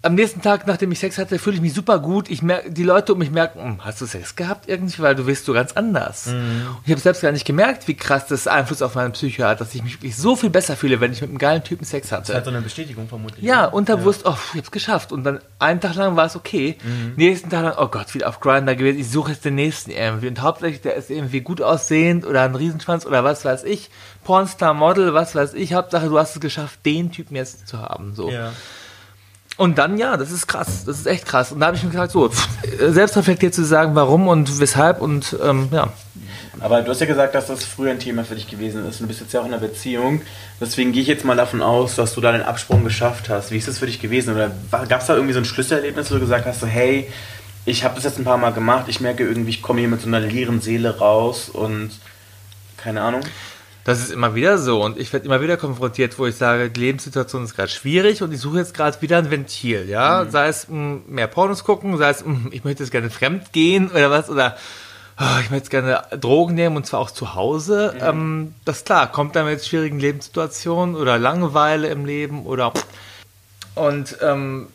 [0.07, 2.29] am nächsten Tag, nachdem ich Sex hatte, fühle ich mich super gut.
[2.29, 5.27] Ich merke, die Leute um mich merken, hm, hast du Sex gehabt irgendwie, weil du
[5.27, 6.27] wirst so ganz anders.
[6.27, 6.67] Mhm.
[6.85, 9.75] ich habe selbst gar nicht gemerkt, wie krass das Einfluss auf meine Psyche hat, dass
[9.75, 12.27] ich mich wirklich so viel besser fühle, wenn ich mit einem geilen Typen Sex hatte.
[12.27, 13.43] Das hat so eine Bestätigung vermutlich.
[13.43, 14.31] Ja, unterbewusst, ja.
[14.31, 15.11] oh, ich hab's geschafft.
[15.11, 16.77] Und dann einen Tag lang war es okay.
[16.81, 17.13] Mhm.
[17.17, 18.99] Nächsten Tag lang, oh Gott, wieder auf Grinder gewesen.
[18.99, 20.29] Ich suche jetzt den nächsten irgendwie.
[20.29, 23.89] Und hauptsächlich, der ist irgendwie gut aussehend oder ein Riesenschwanz oder was weiß ich.
[24.23, 25.73] Pornstar, Model, was weiß ich.
[25.73, 28.15] Hauptsache, du hast es geschafft, den Typen jetzt zu haben.
[28.15, 28.29] So.
[28.29, 28.53] Ja.
[29.57, 30.85] Und dann, ja, das ist krass.
[30.85, 31.51] Das ist echt krass.
[31.51, 32.29] Und da habe ich mir gesagt, so,
[32.79, 35.91] selbstreflektiert zu sagen, warum und weshalb und ähm, ja.
[36.59, 38.99] Aber du hast ja gesagt, dass das früher ein Thema für dich gewesen ist.
[38.99, 40.21] Und du bist jetzt ja auch in einer Beziehung.
[40.61, 43.51] Deswegen gehe ich jetzt mal davon aus, dass du da den Absprung geschafft hast.
[43.51, 44.33] Wie ist das für dich gewesen?
[44.33, 44.51] Oder
[44.87, 47.11] gab es da irgendwie so ein Schlüsselerlebnis, wo du gesagt hast, so, hey,
[47.65, 48.85] ich habe das jetzt ein paar Mal gemacht.
[48.87, 51.91] Ich merke irgendwie, ich komme hier mit so einer leeren Seele raus und
[52.77, 53.21] keine Ahnung.
[53.87, 56.81] Das ist immer wieder so und ich werde immer wieder konfrontiert, wo ich sage, die
[56.81, 60.29] Lebenssituation ist gerade schwierig und ich suche jetzt gerade wieder ein Ventil, ja, mhm.
[60.29, 63.09] sei es mh, hm, mehr Pornos gucken, sei es mh, hm, ich möchte jetzt gerne
[63.09, 64.57] fremd gehen oder was oder
[65.17, 67.93] oh, ich möchte jetzt gerne Drogen nehmen und zwar auch zu Hause.
[67.95, 68.03] Mhm.
[68.03, 72.73] Ähm, das klar, kommt dann mit schwierigen Lebenssituationen oder Langeweile im Leben oder
[73.75, 74.67] und ähm,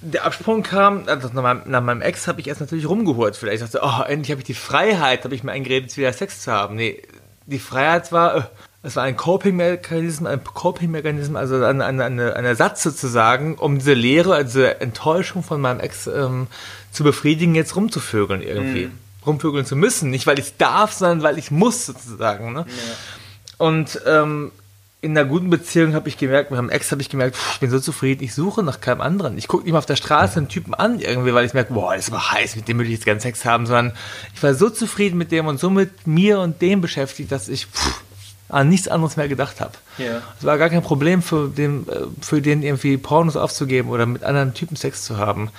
[0.00, 3.36] der Absprung kam, also nach meinem, nach meinem Ex habe ich erst natürlich rumgehurt.
[3.36, 6.50] Vielleicht dachte, oh, endlich habe ich die Freiheit, habe ich mir eingeredet, wieder Sex zu
[6.50, 6.74] haben.
[6.74, 7.00] Nee,
[7.46, 8.42] die Freiheit war, äh,
[8.84, 13.94] es war ein Coping-Mechanismus, ein Coping-Mechanismus, also ein, ein, ein, ein Ersatz sozusagen, um diese
[13.94, 16.48] Leere, also diese Enttäuschung von meinem Ex ähm,
[16.90, 18.86] zu befriedigen, jetzt rumzuvögeln irgendwie.
[18.86, 18.98] Mhm.
[19.24, 20.10] Rumvögeln zu müssen.
[20.10, 22.52] Nicht, weil ich darf, sondern weil ich muss sozusagen.
[22.52, 22.66] Ne?
[22.66, 23.66] Ja.
[23.66, 24.50] Und ähm,
[25.02, 27.60] in einer guten Beziehung habe ich gemerkt, mit meinem Ex habe ich gemerkt, pff, ich
[27.60, 29.36] bin so zufrieden, ich suche nach keinem anderen.
[29.36, 31.94] Ich gucke nicht mal auf der Straße einen Typen an irgendwie, weil ich merke, boah,
[31.96, 33.92] das ist aber heiß, mit dem würde ich jetzt gerne Sex haben, sondern
[34.32, 37.66] ich war so zufrieden mit dem und so mit mir und dem beschäftigt, dass ich
[37.66, 38.00] pff,
[38.48, 39.72] an nichts anderes mehr gedacht habe.
[40.38, 44.22] Es war gar kein Problem für den, äh, für den irgendwie Pornos aufzugeben oder mit
[44.22, 45.50] anderen Typen Sex zu haben.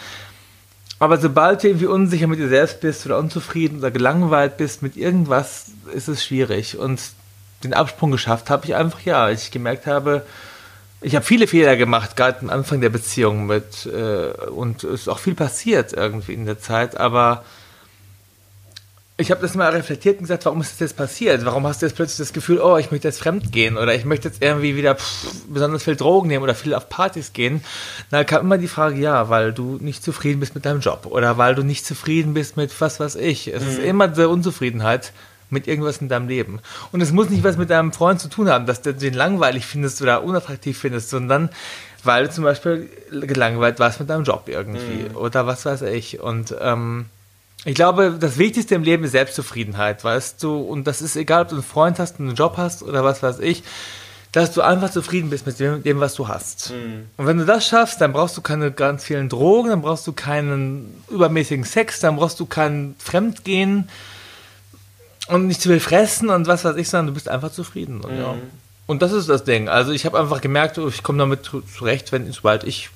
[1.00, 4.96] Aber sobald du irgendwie unsicher mit dir selbst bist oder unzufrieden oder gelangweilt bist mit
[4.96, 6.78] irgendwas, ist es schwierig.
[6.78, 7.02] Und
[7.64, 10.26] den Absprung geschafft habe ich einfach, ja, ich gemerkt habe,
[11.02, 15.08] ich habe viele Fehler gemacht, gerade am Anfang der Beziehung mit, äh, und es ist
[15.10, 17.44] auch viel passiert irgendwie in der Zeit, aber
[19.16, 21.46] ich habe das mal reflektiert und gesagt, warum ist das jetzt passiert?
[21.46, 24.06] Warum hast du jetzt plötzlich das Gefühl, oh, ich möchte jetzt fremd gehen oder ich
[24.06, 27.64] möchte jetzt irgendwie wieder pff, besonders viel Drogen nehmen oder viel auf Partys gehen?
[28.10, 31.38] Da kam immer die Frage, ja, weil du nicht zufrieden bist mit deinem Job oder
[31.38, 33.54] weil du nicht zufrieden bist mit was weiß ich.
[33.54, 33.70] Es mhm.
[33.70, 35.14] ist immer diese Unzufriedenheit
[35.54, 36.60] mit irgendwas in deinem Leben.
[36.92, 39.66] Und es muss nicht was mit deinem Freund zu tun haben, dass du den langweilig
[39.66, 41.50] findest oder unattraktiv findest, sondern
[42.04, 45.16] weil du zum Beispiel gelangweilt warst mit deinem Job irgendwie mhm.
[45.16, 46.20] oder was weiß ich.
[46.20, 47.06] Und ähm,
[47.66, 50.58] ich glaube, das Wichtigste im Leben ist Selbstzufriedenheit, weißt du?
[50.58, 53.40] Und das ist egal, ob du einen Freund hast, einen Job hast oder was weiß
[53.40, 53.64] ich,
[54.34, 56.72] dass du einfach zufrieden bist mit dem, dem was du hast.
[56.72, 57.06] Mhm.
[57.18, 60.12] Und wenn du das schaffst, dann brauchst du keine ganz vielen Drogen, dann brauchst du
[60.12, 63.88] keinen übermäßigen Sex, dann brauchst du kein Fremdgehen
[65.28, 68.02] und nicht zu viel fressen und was weiß ich, sondern du bist einfach zufrieden.
[68.02, 68.20] Und, mhm.
[68.20, 68.36] ja.
[68.88, 69.70] und das ist das Ding.
[69.70, 72.90] Also ich habe einfach gemerkt, ich komme damit zurecht, wenn sobald ich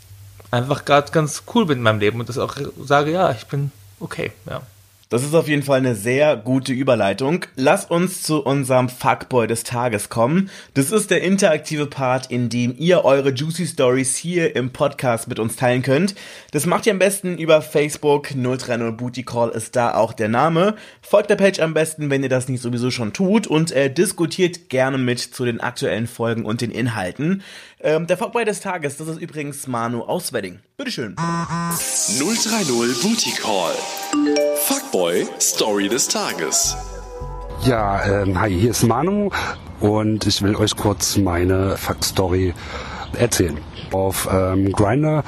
[0.51, 3.71] einfach gerade ganz cool bin in meinem Leben und das auch sage, ja, ich bin
[3.99, 4.61] okay, ja.
[5.09, 7.45] Das ist auf jeden Fall eine sehr gute Überleitung.
[7.55, 10.49] Lass uns zu unserem Fuckboy des Tages kommen.
[10.73, 15.39] Das ist der interaktive Part, in dem ihr eure Juicy Stories hier im Podcast mit
[15.39, 16.13] uns teilen könnt.
[16.51, 18.31] Das macht ihr am besten über Facebook.
[18.31, 20.75] 030 Booty Call ist da auch der Name.
[21.01, 24.67] Folgt der Page am besten, wenn ihr das nicht sowieso schon tut und äh, diskutiert
[24.67, 27.43] gerne mit zu den aktuellen Folgen und den Inhalten.
[27.79, 30.59] Ähm, der Fuckboy des Tages, das ist übrigens Manu aus Wedding.
[30.75, 31.15] Bitteschön.
[31.15, 34.46] 030 Booty Call.
[34.67, 36.75] Fuckboy Story des Tages.
[37.63, 39.29] Ja, ähm, hi, hier ist Manu
[39.79, 42.53] und ich will euch kurz meine Fuck-Story
[43.17, 43.57] erzählen.
[43.93, 45.23] Auf ähm, Grinder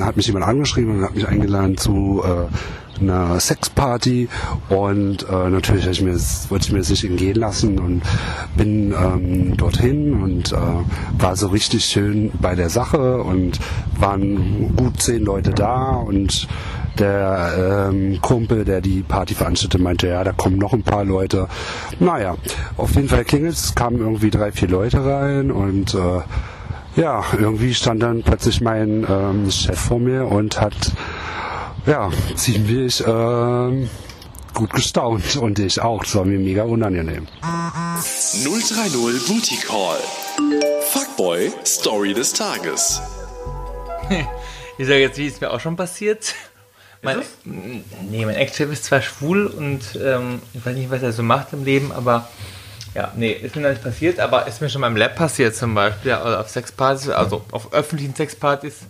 [0.00, 4.28] hat mich jemand angeschrieben und hat mich eingeladen zu äh, einer Sexparty
[4.70, 8.02] und äh, natürlich ich mir, wollte ich mir das nicht entgehen lassen und
[8.56, 10.56] bin ähm, dorthin und äh,
[11.16, 13.60] war so richtig schön bei der Sache und
[14.00, 16.48] waren gut zehn Leute da und
[16.98, 21.48] der ähm, Kumpel, der die Party veranstaltete, meinte, ja, da kommen noch ein paar Leute.
[21.98, 22.36] Naja,
[22.76, 26.20] auf jeden Fall klingelt es, kamen irgendwie drei, vier Leute rein und äh,
[27.00, 30.92] ja, irgendwie stand dann plötzlich mein ähm, Chef vor mir und hat
[31.86, 33.88] ja, ziemlich ähm,
[34.54, 36.04] gut gestaunt und ich auch.
[36.04, 37.26] Das war mir mega unangenehm.
[38.44, 39.98] 030 Booty Call.
[40.90, 43.00] Fuckboy Story des Tages.
[44.78, 46.34] ich sage jetzt, wie ist mir auch schon passiert.
[47.02, 51.22] Mein, nee, mein Ex-Chef ist zwar schwul und ähm, ich weiß nicht, was er so
[51.22, 52.28] macht im Leben, aber
[52.94, 55.74] ja, nee, ist mir noch nicht passiert, aber ist mir schon beim Lab passiert zum
[55.74, 58.80] Beispiel, also auf Sexpartys, also auf öffentlichen Sexpartys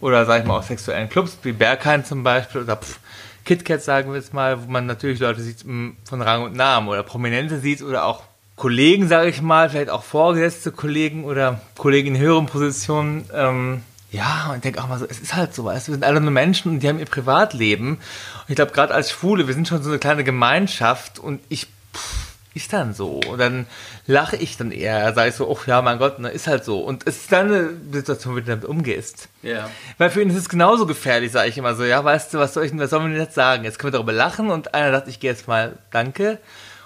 [0.00, 2.98] oder sag ich mal auch sexuellen Clubs, wie Berghain zum Beispiel oder pff,
[3.44, 7.02] KitKat sagen wir jetzt mal, wo man natürlich Leute sieht von Rang und Namen oder
[7.02, 8.22] Prominente sieht oder auch
[8.56, 13.24] Kollegen, sage ich mal, vielleicht auch vorgesetzte Kollegen oder Kollegen in höheren Positionen.
[13.34, 13.82] Ähm,
[14.14, 16.04] ja, und ich denke auch mal so, es ist halt so, weißt du, wir sind
[16.04, 17.94] alle nur Menschen und die haben ihr Privatleben.
[17.94, 18.00] Und
[18.48, 22.34] ich glaube, gerade als Schwule, wir sind schon so eine kleine Gemeinschaft und ich pff,
[22.54, 23.20] ist dann so.
[23.28, 23.66] Und dann
[24.06, 26.78] lache ich dann eher, sage ich so, ach ja, mein Gott, ne, ist halt so.
[26.78, 29.28] Und es ist dann eine Situation, wie du damit umgehst.
[29.42, 29.68] Ja.
[29.98, 32.54] Weil für ihn ist es genauso gefährlich, sage ich immer so, ja, weißt du, was
[32.54, 33.64] soll ich denn, was sollen wir denn jetzt sagen?
[33.64, 36.38] Jetzt können wir darüber lachen und einer sagt, ich gehe jetzt mal, danke.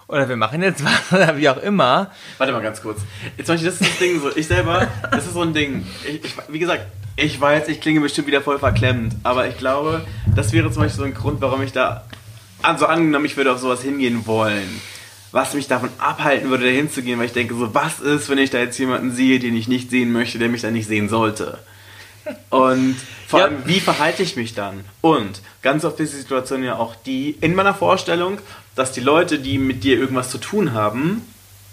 [0.08, 2.10] Oder wir machen jetzt was, oder wie auch immer.
[2.38, 3.00] Warte mal ganz kurz.
[3.36, 5.86] Jetzt zum Beispiel, das ist das Ding so, ich selber, das ist so ein Ding.
[6.06, 10.06] Ich, ich, wie gesagt, ich weiß, ich klinge bestimmt wieder voll verklemmt, aber ich glaube,
[10.34, 12.04] das wäre zum Beispiel so ein Grund, warum ich da,
[12.62, 14.80] also angenommen, ich würde auf sowas hingehen wollen
[15.32, 18.50] was mich davon abhalten würde, da hinzugehen, weil ich denke, so, was ist, wenn ich
[18.50, 21.58] da jetzt jemanden sehe, den ich nicht sehen möchte, der mich da nicht sehen sollte?
[22.50, 23.46] Und vor ja.
[23.46, 24.84] allem, wie verhalte ich mich dann?
[25.00, 28.38] Und ganz oft ist die Situation ja auch die, in meiner Vorstellung,
[28.78, 31.22] dass die Leute, die mit dir irgendwas zu tun haben,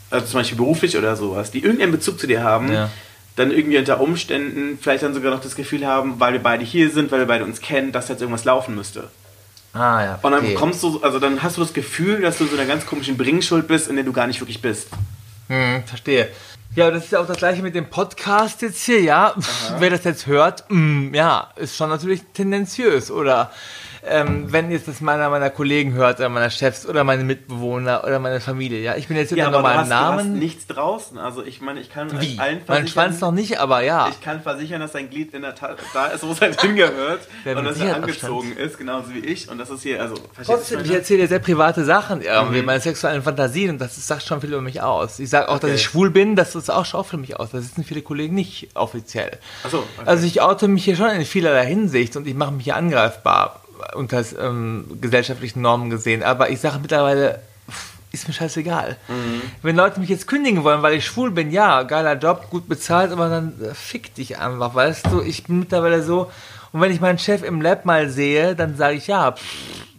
[0.09, 2.89] also zum Beispiel beruflich oder sowas, die irgendeinen Bezug zu dir haben, ja.
[3.35, 6.89] dann irgendwie unter Umständen vielleicht dann sogar noch das Gefühl haben, weil wir beide hier
[6.89, 9.09] sind, weil wir beide uns kennen, dass jetzt irgendwas laufen müsste.
[9.73, 10.19] Ah, ja.
[10.21, 12.85] Und dann kommst du, also dann hast du das Gefühl, dass du so einer ganz
[12.85, 14.87] komischen Bringschuld bist, in der du gar nicht wirklich bist.
[15.47, 16.29] Hm, verstehe.
[16.75, 19.35] Ja, das ist auch das gleiche mit dem Podcast jetzt hier, ja.
[19.77, 23.51] Wer das jetzt hört, mh, ja, ist schon natürlich tendenziös, oder?
[24.07, 28.19] Ähm, wenn jetzt das meiner meiner Kollegen hört oder meiner Chefs oder meine Mitbewohner oder
[28.19, 28.79] meine Familie.
[28.81, 30.39] Ja, ich bin jetzt Ja, unter aber du normalen hast, du hast Namen.
[30.39, 31.17] nichts draußen.
[31.17, 32.37] Also ich meine, ich kann Wie?
[32.39, 34.09] allen Mein Schwanz noch nicht, aber ja.
[34.09, 37.21] Ich kann versichern, dass sein Glied in der Tat da ist, wo es halt hingehört.
[37.45, 39.49] Und mit dass er angezogen ist, genauso wie ich.
[39.49, 42.65] Und das ist hier, also, Trotzdem, ich erzähle dir sehr private Sachen, irgendwie, Mhm.
[42.65, 45.19] meine sexuellen Fantasien und das sagt schon viel über mich aus.
[45.19, 45.75] Ich sage auch, dass Okay.
[45.75, 47.51] ich schwul bin, das ist auch schon für mich aus.
[47.51, 49.31] Das wissen viele Kollegen nicht offiziell.
[49.69, 49.85] So, okay.
[50.05, 53.61] Also ich oute mich hier schon in vielerlei Hinsicht und ich mache mich hier angreifbar
[53.95, 56.23] unter ähm, gesellschaftlichen Normen gesehen.
[56.23, 57.41] Aber ich sage mittlerweile,
[58.11, 58.97] ist mir scheißegal.
[59.07, 59.41] Mhm.
[59.61, 63.11] Wenn Leute mich jetzt kündigen wollen, weil ich schwul bin, ja, geiler Job, gut bezahlt,
[63.11, 65.21] aber dann äh, fick dich einfach, weißt du?
[65.21, 66.31] Ich bin mittlerweile so,
[66.71, 69.43] und wenn ich meinen Chef im Lab mal sehe, dann sage ich, ja, pff,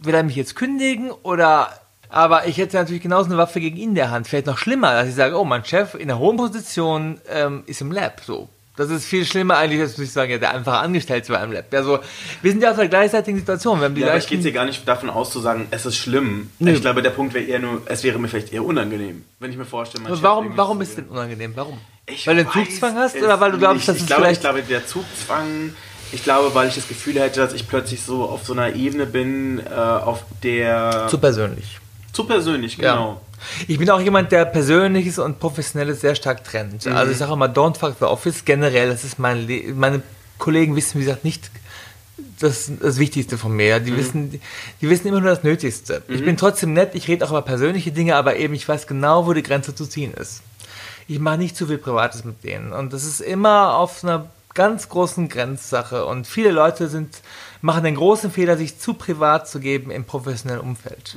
[0.01, 1.69] will er mich jetzt kündigen oder...
[2.09, 4.29] Aber ich hätte natürlich genauso eine Waffe gegen ihn in der Hand.
[4.29, 7.81] Vielleicht noch schlimmer, dass ich sage, oh, mein Chef in einer hohen Position ähm, ist
[7.81, 8.21] im Lab.
[8.25, 11.51] So, das ist viel schlimmer eigentlich, als ich sagen, ja, der einfache Angestellte bei einem
[11.51, 11.65] Lab.
[11.73, 11.99] Also,
[12.41, 13.79] wir sind ja auf der gleichzeitigen Situation.
[13.79, 15.85] Wir haben die Ja, aber ich gehe hier gar nicht davon aus zu sagen, es
[15.85, 16.51] ist schlimm.
[16.59, 16.71] Nö.
[16.71, 19.57] Ich glaube, der Punkt wäre eher nur, es wäre mir vielleicht eher unangenehm, wenn ich
[19.57, 21.53] mir vorstelle, mein warum, warum ist es denn unangenehm?
[21.55, 21.79] Warum?
[22.05, 24.43] Ich weil du einen Zugzwang hast oder weil du glaubst, dass ich es glaube, vielleicht...
[24.43, 25.73] Ich glaube, der Zugzwang,
[26.11, 29.05] ich glaube, weil ich das Gefühl hätte, dass ich plötzlich so auf so einer Ebene
[29.07, 31.07] bin, äh, auf der...
[31.09, 31.79] zu persönlich.
[32.13, 33.21] zu persönlich, genau.
[33.67, 36.85] Ich bin auch jemand, der Persönliches und Professionelles sehr stark trennt.
[36.85, 36.95] Mhm.
[36.95, 38.89] Also ich sage immer, don't fuck the office generell.
[38.89, 40.01] Das ist mein Le meine
[40.37, 41.49] Kollegen wissen, wie gesagt, nicht
[42.39, 43.79] das, das Wichtigste von mir.
[43.79, 43.85] Mhm.
[43.85, 44.41] Die, wissen, die,
[44.81, 46.03] die wissen immer nur das Nötigste.
[46.07, 49.25] Ich bin trotzdem nett, ich rede auch über persönliche Dinge, aber eben ich weiß genau,
[49.25, 50.41] wo die Grenze zu ziehen ist.
[51.07, 52.73] Ich mache nicht zu viel Privates mit denen.
[52.73, 56.05] Und das ist immer auf einer ganz großen Grenzsache.
[56.05, 57.21] Und viele Leute sind,
[57.61, 61.15] machen den großen Fehler, sich zu privat zu geben im professionellen Umfeld.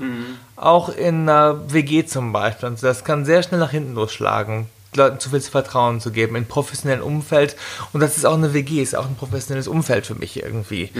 [0.56, 2.68] Auch in einer WG zum Beispiel.
[2.68, 4.66] Und das kann sehr schnell nach hinten losschlagen.
[4.96, 7.54] Leuten zu viel Vertrauen zu geben im professionellen Umfeld.
[7.92, 10.90] Und das ist auch eine WG, ist auch ein professionelles Umfeld für mich irgendwie.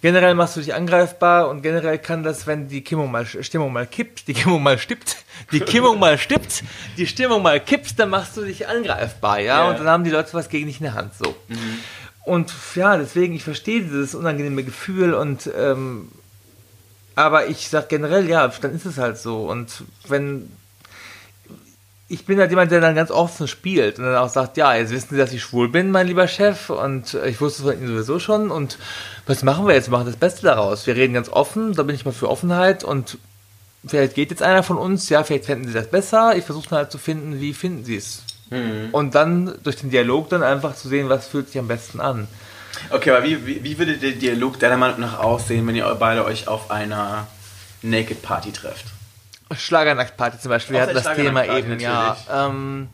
[0.00, 3.84] Generell machst du dich angreifbar und generell kann das, wenn die Stimmung mal, Stimmung mal
[3.84, 5.16] kippt, die Stimmung mal stippt,
[5.52, 6.62] die Stimmung mal stippt,
[6.96, 9.64] die Stimmung mal kippt, dann machst du dich angreifbar, ja.
[9.64, 9.70] Ja.
[9.70, 11.34] Und dann haben die Leute was gegen dich in der Hand, so.
[12.24, 16.08] Und ja, deswegen, ich verstehe dieses unangenehme Gefühl und ähm,
[17.14, 19.50] aber ich sag generell, ja, dann ist es halt so.
[19.50, 20.50] Und wenn
[22.12, 24.90] ich bin halt jemand, der dann ganz offen spielt und dann auch sagt, ja, jetzt
[24.90, 28.18] wissen Sie, dass ich schwul bin, mein lieber Chef, und ich wusste von Ihnen sowieso
[28.18, 28.50] schon.
[28.50, 28.76] Und
[29.26, 29.88] was machen wir jetzt?
[29.88, 30.86] Wir machen das Beste daraus.
[30.86, 33.16] Wir reden ganz offen, da bin ich mal für Offenheit und
[33.86, 36.36] vielleicht geht jetzt einer von uns, ja, vielleicht finden Sie das besser.
[36.36, 38.22] Ich versuche halt zu finden, wie finden Sie es.
[38.92, 42.28] Und dann durch den Dialog dann einfach zu sehen, was fühlt sich am besten an.
[42.90, 46.24] Okay, aber wie, wie, wie würde der Dialog deiner Meinung nach aussehen, wenn ihr beide
[46.24, 47.26] euch auf einer
[47.82, 48.86] Naked Party trefft?
[49.54, 52.16] Schlagernacktparty zum Beispiel, wir hatten das Thema eben, ja.
[52.30, 52.88] Ähm,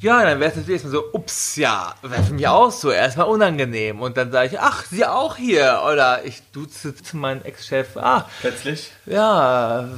[0.00, 3.26] ja, dann wäre es natürlich erstmal so, ups, ja, wäre für mich auch so, erstmal
[3.26, 4.00] unangenehm.
[4.00, 5.82] Und dann sage ich, ach, Sie auch hier.
[5.86, 8.92] Oder ich duze zu meinem Ex-Chef, ah, Plötzlich?
[9.04, 9.90] ja,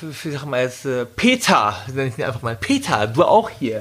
[0.00, 3.80] ich sag mal jetzt, äh, Peter, nenne ich ihn einfach mal, Peter, du auch hier.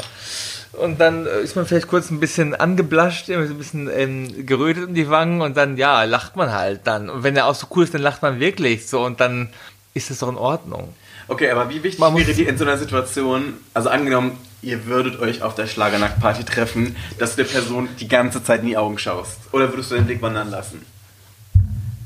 [0.73, 4.93] Und dann äh, ist man vielleicht kurz ein bisschen angeblascht, ein bisschen ähm, gerötet um
[4.93, 7.10] die Wangen und dann, ja, lacht man halt dann.
[7.10, 9.49] Und wenn er auch so cool ist, dann lacht man wirklich so und dann
[9.93, 10.93] ist das doch in Ordnung.
[11.27, 15.41] Okay, aber wie wichtig wäre dir in so einer Situation, also angenommen, ihr würdet euch
[15.41, 19.38] auf der Schlagernackt-Party treffen, dass du der Person die ganze Zeit in die Augen schaust?
[19.51, 20.86] Oder würdest du den Blick wandern lassen?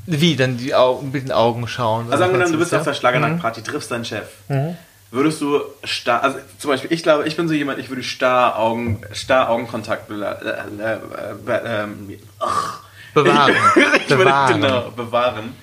[0.06, 2.12] Wie, dann die Augen, mit den Augen schauen?
[2.12, 2.78] Also angenommen, du bist ja?
[2.78, 4.28] auf der Schlagernackt-Party, triffst deinen Chef.
[5.10, 8.58] Würdest du starr, also zum Beispiel, ich glaube, ich bin so jemand, ich würde starr
[8.58, 10.98] Augen, starr Augenkontakt äh, äh,
[11.46, 12.18] äh, ähm.
[13.14, 13.54] Bewahren.
[13.76, 14.60] ich würde, Bewahren.
[14.60, 15.54] genau, bewahren.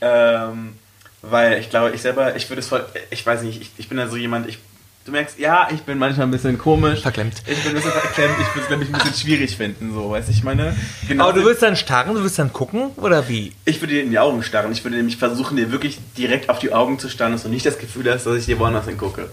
[0.00, 0.76] Ähm,
[1.22, 3.96] weil ich glaube, ich selber, ich würde es voll, ich weiß nicht, ich, ich bin
[3.96, 4.58] da so jemand, ich,
[5.06, 7.00] du merkst, ja, ich bin manchmal ein bisschen komisch.
[7.00, 7.34] Verklemmt.
[7.46, 10.10] Ich bin ein bisschen verklemmt, ich würde es, glaube ich, ein bisschen schwierig finden, so,
[10.10, 10.76] weißt du, ich meine.
[11.08, 13.52] Genau, Aber du willst dann starren, du willst dann gucken oder wie?
[13.64, 14.72] ich würde dir in die Augen starren.
[14.72, 17.64] Ich würde nämlich versuchen, dir wirklich direkt auf die Augen zu starren, dass du nicht
[17.64, 19.30] das Gefühl hast, dass ich dir woanders hingucke.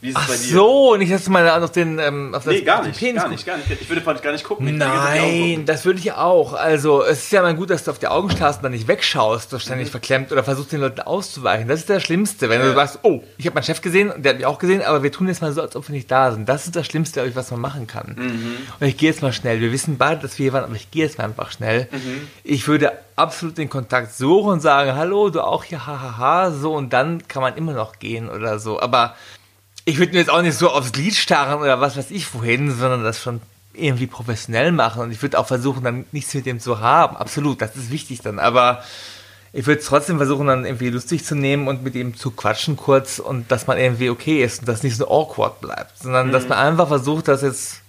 [0.00, 0.54] Wie ist es Ach bei dir?
[0.54, 3.28] so, nicht, dass du mal auf den, ähm, auf das Nee, gar nicht, Penis gar
[3.28, 3.70] nicht, gar nicht.
[3.70, 4.66] Ich würde praktisch gar nicht gucken.
[4.66, 6.54] Ich Nein, das würde ich auch.
[6.54, 8.88] Also, es ist ja mal gut, dass du auf die Augen starrst und dann nicht
[8.88, 9.90] wegschaust, so ständig Mhm.
[9.90, 11.68] verklemmt oder versuchst den Leuten auszuweichen.
[11.68, 12.66] Das ist das Schlimmste, wenn Ja.
[12.68, 15.02] du sagst, oh, ich habe meinen Chef gesehen und der hat mich auch gesehen, aber
[15.02, 16.48] wir tun jetzt mal so, als ob wir nicht da sind.
[16.48, 18.14] Das ist das Schlimmste, ich, was man machen kann.
[18.18, 18.56] Mhm.
[18.80, 19.60] Und ich gehe jetzt mal schnell.
[19.60, 21.88] Wir wissen beide, dass wir hier waren, aber ich gehe jetzt mal einfach schnell.
[21.92, 22.28] Mhm.
[22.42, 26.92] Ich würde absolut den Kontakt suchen und sagen, hallo, du auch hier, hahaha, so und
[26.92, 28.80] dann kann man immer noch gehen oder so.
[28.80, 29.14] Aber
[29.90, 32.70] ich würde mir jetzt auch nicht so aufs Glied starren oder was weiß ich wohin,
[32.70, 33.40] sondern das schon
[33.74, 37.16] irgendwie professionell machen und ich würde auch versuchen, dann nichts mit dem zu haben.
[37.16, 38.38] Absolut, das ist wichtig dann.
[38.38, 38.82] Aber
[39.52, 43.18] ich würde trotzdem versuchen, dann irgendwie lustig zu nehmen und mit ihm zu quatschen kurz
[43.18, 46.32] und dass man irgendwie okay ist und dass nicht so awkward bleibt, sondern mhm.
[46.32, 47.80] dass man einfach versucht, das jetzt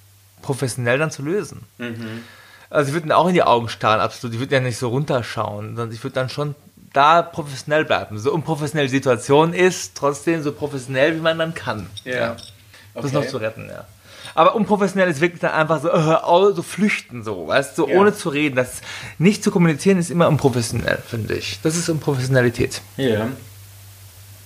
[0.42, 1.62] professionell dann zu lösen.
[1.78, 2.24] Mhm.
[2.72, 4.34] Also ich würde ihn auch in die Augen starren, absolut.
[4.34, 6.56] Ich würde ja nicht so runterschauen, sondern ich würde dann schon
[6.94, 8.20] da professionell bleiben.
[8.20, 11.88] So unprofessionell die Situation ist, trotzdem so professionell, wie man dann kann.
[12.04, 12.14] Ja.
[12.14, 12.32] ja.
[12.94, 13.04] Okay.
[13.04, 13.86] Das noch zu retten, ja.
[14.34, 17.98] Aber unprofessionell ist wirklich dann einfach so, äh, so flüchten, so, weißt du, so, ja.
[17.98, 18.56] ohne zu reden.
[18.56, 18.82] Das
[19.18, 21.60] nicht zu kommunizieren ist immer unprofessionell, finde ich.
[21.64, 22.82] Das ist Unprofessionalität.
[22.98, 23.28] Ja.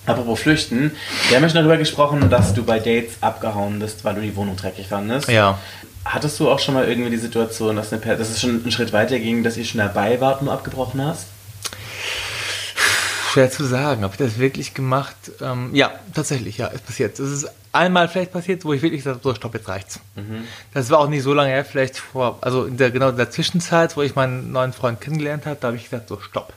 [0.06, 0.92] Apropos Flüchten,
[1.28, 4.36] wir haben ja schon darüber gesprochen, dass du bei Dates abgehauen bist, weil du die
[4.36, 5.28] Wohnung dreckig fandest.
[5.28, 5.58] Ja.
[6.04, 8.92] Hattest du auch schon mal irgendwie die Situation, dass, eine, dass es schon einen Schritt
[8.92, 11.26] weiter ging, dass ihr schon dabei wart und abgebrochen hast?
[13.36, 15.14] Schwer zu sagen, habe ich das wirklich gemacht?
[15.42, 17.18] Ähm, ja, tatsächlich, ja, ist passiert.
[17.18, 20.00] Es ist einmal vielleicht passiert, wo ich wirklich gesagt habe, so, stopp, jetzt reicht's.
[20.14, 20.44] Mhm.
[20.72, 23.30] Das war auch nicht so lange her, vielleicht vor, also in der, genau in der
[23.30, 26.54] Zwischenzeit, wo ich meinen neuen Freund kennengelernt habe, da habe ich gesagt, so, stopp.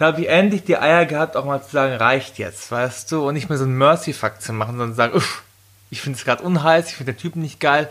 [0.00, 3.28] Da habe ich endlich die Eier gehabt, auch mal zu sagen, reicht jetzt, weißt du,
[3.28, 5.44] und nicht mehr so einen Mercy-Fakt zu machen, sondern zu sagen, uff,
[5.90, 7.88] ich finde es gerade unheiß, ich finde den Typen nicht geil,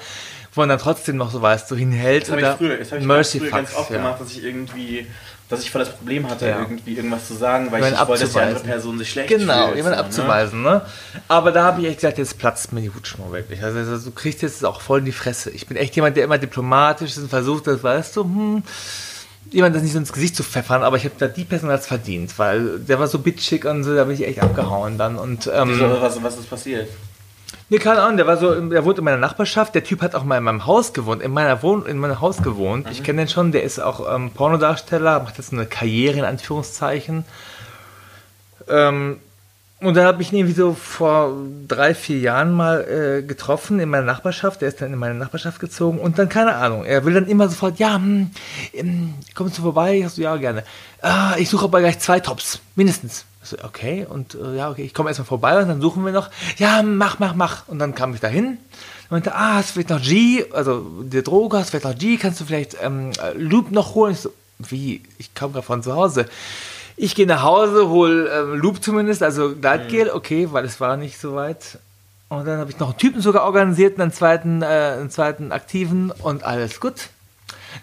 [0.53, 2.23] wo man dann trotzdem noch so weißt, so hinhält.
[2.23, 3.97] Das habe ich früher, das ich Mercy früher ganz oft ja.
[3.97, 5.07] gemacht, dass ich irgendwie
[5.49, 6.59] dass ich voll das Problem hatte, ja.
[6.59, 9.67] irgendwie irgendwas zu sagen, weil ich nicht wollte, dass die andere Person sich schlecht genau,
[9.67, 9.75] fühlt.
[9.75, 10.27] Genau, jemanden so, ne?
[10.27, 10.61] abzuweisen.
[10.61, 10.81] Ne?
[11.29, 13.63] Aber da habe ich echt gesagt, jetzt platzt mir die Hutschnur wirklich.
[13.63, 15.49] Also, also, du kriegst jetzt auch voll in die Fresse.
[15.51, 18.63] Ich bin echt jemand, der immer diplomatisch ist und versucht, das weißt du, hm,
[19.51, 21.87] jemand das nicht so ins Gesicht zu pfeffern, aber ich habe da die Person als
[21.87, 25.17] verdient, weil der war so bitchig und so, da bin ich echt abgehauen dann.
[25.17, 26.89] Und, ähm, Wieso, was, was ist passiert?
[27.69, 29.75] Nee, keine Ahnung, der war so, der wohnt in meiner Nachbarschaft.
[29.75, 32.41] Der Typ hat auch mal in meinem Haus gewohnt, in meiner Wohn in meinem Haus
[32.41, 32.85] gewohnt.
[32.85, 32.91] Mhm.
[32.91, 37.25] Ich kenne den schon, der ist auch ähm, Pornodarsteller, macht jetzt eine Karriere in Anführungszeichen.
[38.69, 39.19] Ähm,
[39.79, 41.35] und da habe ich ihn irgendwie so vor
[41.67, 44.61] drei, vier Jahren mal äh, getroffen in meiner Nachbarschaft.
[44.61, 46.83] Der ist dann in meine Nachbarschaft gezogen und dann keine Ahnung.
[46.83, 48.31] Er will dann immer sofort, ja, hm,
[48.73, 49.99] ähm, kommst du vorbei?
[49.99, 50.63] Ich so, ja, gerne.
[51.01, 53.25] Ah, ich suche aber gleich zwei Tops, mindestens.
[53.47, 56.29] So, okay, und äh, ja, okay, ich komme erstmal vorbei und dann suchen wir noch.
[56.57, 57.67] Ja, mach, mach, mach.
[57.67, 61.57] Und dann kam ich dahin und meinte, ah, du vielleicht noch G, also der Droge,
[61.57, 64.13] hast du vielleicht noch G, kannst du vielleicht ähm, Loop noch holen?
[64.13, 65.01] Ich so, wie?
[65.17, 66.25] Ich komme gerade von zu Hause.
[66.97, 71.17] Ich gehe nach Hause, hole ähm, Loop zumindest, also Gleitgel, okay, weil es war nicht
[71.19, 71.79] so weit.
[72.27, 76.11] Und dann habe ich noch einen Typen sogar organisiert, einen zweiten, äh, einen zweiten aktiven
[76.11, 77.09] und alles gut.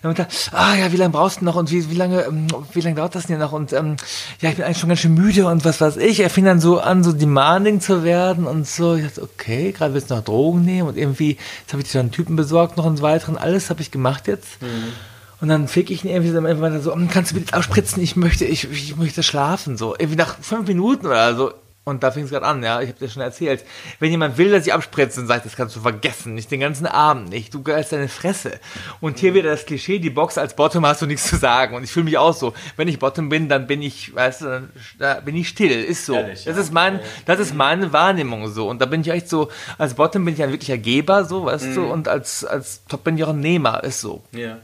[0.03, 2.81] Dann er, ah ja, wie lange brauchst du noch und wie, wie lange, ähm, wie
[2.81, 3.53] lange dauert das denn noch?
[3.53, 3.97] Und ähm,
[4.41, 6.21] ja, ich bin eigentlich schon ganz schön müde und was weiß ich.
[6.21, 8.95] Er fing dann so an, so demanding zu werden und so.
[8.95, 12.01] Ich dachte, okay, gerade willst du noch Drogen nehmen und irgendwie, jetzt habe ich dir
[12.01, 14.61] einen Typen besorgt, noch einen weiteren, alles habe ich gemacht jetzt.
[14.63, 14.93] Mhm.
[15.41, 18.03] Und dann fick ich ihn irgendwie so, irgendwann so, hm, kannst du bitte abspritzen?
[18.03, 19.95] Ich möchte, ich, ich möchte schlafen, so.
[19.99, 21.53] Irgendwie nach fünf Minuten oder so.
[21.85, 23.63] Und da fing es gerade an, ja, ich habe dir schon erzählt.
[24.01, 26.87] Wenn jemand will, dass ich abspritze, dann sagt, das kannst du vergessen, nicht den ganzen
[26.87, 27.53] Abend nicht.
[27.53, 28.59] Du geilst deine Fresse.
[29.03, 31.77] Und hier wieder das Klischee, die Box als Bottom hast du nichts zu sagen.
[31.77, 32.55] Und ich fühle mich auch so.
[32.77, 35.85] Wenn ich Bottom bin, dann bin ich, weißt du, dann, da bin ich still.
[35.85, 36.15] Ist so.
[36.15, 38.67] Ehrlich, das ist mein, das ist meine Wahrnehmung so.
[38.67, 41.67] Und da bin ich echt so, als Bottom bin ich ein wirklicher Geber, so, weißt
[41.67, 41.75] mhm.
[41.75, 44.25] du, und als, als Top bin ich auch ein Nehmer, ist so.
[44.33, 44.57] Ja.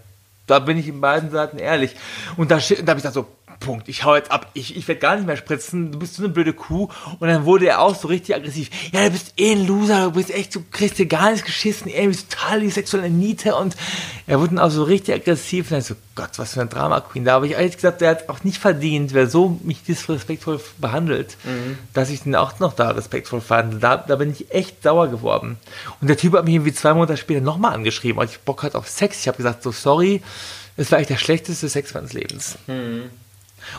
[0.46, 1.94] Da bin ich in beiden Seiten ehrlich.
[2.36, 3.28] Und da, da habe ich gesagt so,
[3.60, 3.88] Punkt.
[3.88, 4.50] Ich hau jetzt ab.
[4.54, 5.92] Ich, ich werde gar nicht mehr spritzen.
[5.92, 6.88] Du bist so eine blöde Kuh.
[7.18, 8.70] Und dann wurde er auch so richtig aggressiv.
[8.92, 10.06] Ja, du bist eh ein Loser.
[10.06, 11.90] Du bist echt, du kriegst dir gar nichts geschissen.
[11.90, 13.54] Ey, du bist total die sexuelle Niete.
[13.54, 13.76] Und
[14.26, 15.66] er wurde dann auch so richtig aggressiv.
[15.66, 17.24] Und dann so, Gott, was für eine Drama Queen.
[17.24, 21.36] Da habe ich ehrlich gesagt, der hat auch nicht verdient, wer so mich disrespektvoll behandelt,
[21.44, 21.78] mhm.
[21.92, 23.82] dass ich den auch noch da respektvoll fand.
[23.82, 25.58] Da, da bin ich echt sauer geworden.
[26.00, 28.78] Und der Typ hat mich irgendwie zwei Monate später nochmal angeschrieben, weil ich Bock hatte
[28.78, 29.20] auf Sex.
[29.20, 30.22] Ich habe gesagt, so sorry,
[30.76, 32.56] es war eigentlich der schlechteste Sex meines Lebens.
[32.66, 33.10] Mhm.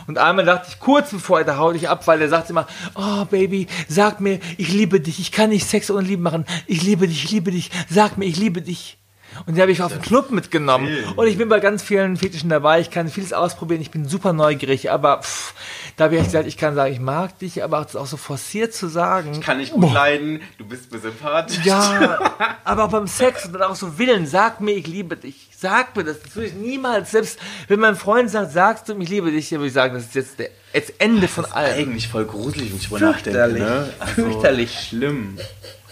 [0.06, 2.66] Und einmal dachte ich kurz bevor er da haut ich ab, weil er sagt immer,
[2.94, 6.82] oh Baby, sag mir, ich liebe dich, ich kann nicht Sex ohne Liebe machen, ich
[6.82, 8.98] liebe dich, ich liebe dich, sag mir, ich liebe dich.
[9.46, 10.88] Und die habe ich auf den Club mitgenommen.
[11.16, 12.80] Und ich bin bei ganz vielen Fetischen dabei.
[12.80, 13.80] Ich kann vieles ausprobieren.
[13.80, 14.90] Ich bin super neugierig.
[14.90, 15.54] Aber pff,
[15.96, 18.88] da habe ich gesagt, ich kann sagen, ich mag dich, aber auch so forciert zu
[18.88, 19.32] sagen.
[19.32, 20.42] Ich kann nicht gut leiden.
[20.58, 21.64] Du bist mir sympathisch.
[21.64, 22.18] Ja,
[22.64, 24.26] aber auch beim Sex und dann auch so Willen.
[24.26, 25.48] Sag mir, ich liebe dich.
[25.62, 26.20] Sag mir das.
[26.20, 27.12] Das würde ich niemals.
[27.12, 30.06] Selbst wenn mein Freund sagt, sagst du, ich liebe dich, dann würde ich sagen, das
[30.06, 31.78] ist jetzt der jetzt Ende von allem.
[31.78, 33.52] Eigentlich voll gruselig, wenn ich drüber nachdenke.
[33.52, 33.88] Ne?
[34.00, 34.88] Also, Fürchterlich.
[34.88, 35.38] Schlimm.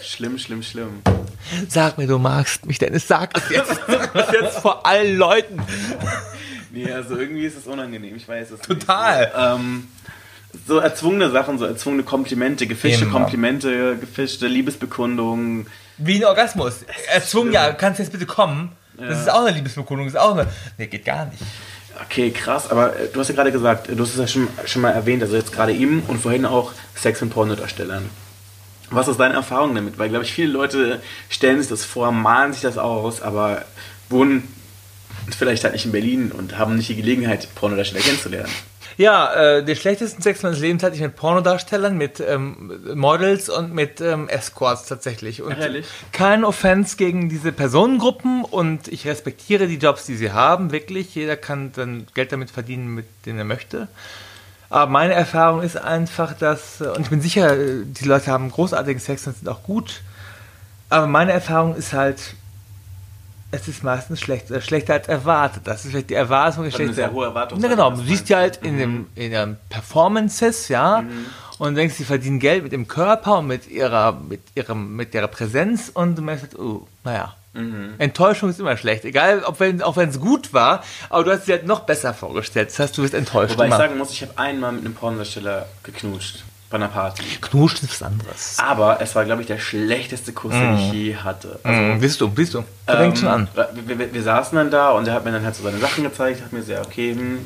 [0.01, 1.01] Schlimm, schlimm, schlimm.
[1.69, 3.07] Sag mir, du magst mich, Dennis.
[3.07, 3.79] Sag es jetzt.
[3.87, 5.61] Sag es jetzt vor allen Leuten.
[6.71, 8.17] Nee, also irgendwie ist es unangenehm.
[8.17, 9.21] Ich weiß es Total.
[9.21, 9.33] Nicht.
[9.37, 9.87] Ähm,
[10.67, 13.19] so erzwungene Sachen, so erzwungene Komplimente, gefischte Immer.
[13.19, 15.67] Komplimente, gefischte Liebesbekundungen.
[15.97, 16.83] Wie ein Orgasmus.
[17.13, 18.75] Erzwungen, ja, kannst du jetzt bitte kommen?
[19.09, 20.07] Das ist auch eine Liebesbekundung.
[20.07, 20.47] Das ist auch eine.
[20.77, 21.41] Nee, geht gar nicht.
[22.05, 24.81] Okay, krass, aber äh, du hast ja gerade gesagt, du hast es ja schon, schon
[24.81, 28.09] mal erwähnt, also jetzt gerade ihm und vorhin auch Sex- und Pornodarstellern.
[28.89, 29.99] Was ist deine Erfahrung damit?
[29.99, 33.63] Weil, glaube ich, viele Leute stellen sich das vor, malen sich das aus, aber
[34.09, 34.47] wohnen
[35.37, 38.51] vielleicht halt nicht in Berlin und haben nicht die Gelegenheit, Pornodarsteller kennenzulernen.
[39.01, 43.73] Ja, äh, den schlechtesten Sex meines Lebens hatte ich mit Pornodarstellern, mit ähm, Models und
[43.73, 45.41] mit ähm, Escorts tatsächlich.
[45.41, 45.87] Und Ehrlich?
[46.11, 51.15] kein Offense gegen diese Personengruppen und ich respektiere die Jobs, die sie haben, wirklich.
[51.15, 53.87] Jeder kann dann Geld damit verdienen, mit denen er möchte.
[54.69, 58.51] Aber meine Erfahrung ist einfach, dass, äh, und ich bin sicher, äh, die Leute haben
[58.51, 60.01] großartigen Sex und sind auch gut.
[60.89, 62.35] Aber meine Erfahrung ist halt,
[63.51, 65.63] es ist meistens schlecht, äh, schlechter als erwartet.
[65.65, 68.29] Das ist vielleicht die Erwartung ist Weil eine sehr hohe Erwartung Na genau, du siehst
[68.29, 71.03] ja halt in dem in den Performances, ja,
[71.57, 75.27] und denkst, sie verdienen Geld mit dem Körper und mit ihrer mit ihrem mit ihrer
[75.27, 77.35] Präsenz und du merkst, halt, oh, naja.
[77.97, 81.49] Enttäuschung ist immer schlecht, egal ob wenn auch wenn es gut war, aber du hast
[81.49, 82.69] dir halt noch besser vorgestellt.
[82.69, 83.55] Das heißt, du bist enttäuscht.
[83.55, 83.77] Wobei ich immer.
[83.77, 86.45] sagen muss, ich habe einmal mit einem Pornodarsteller geknutscht.
[86.71, 87.23] Bei einer Party.
[87.41, 88.57] Knutschen ist was anderes.
[88.57, 91.59] Aber es war, glaube ich, der schlechteste Kuss, den ich je hatte.
[91.63, 92.63] Also, Mhm, Siehst du, siehst du.
[92.87, 93.47] Du fängst schon an.
[93.57, 95.79] Ähm, Wir, wir, wir saßen dann da und er hat mir dann halt so seine
[95.79, 97.39] Sachen gezeigt, hat mir sehr, okay, hm,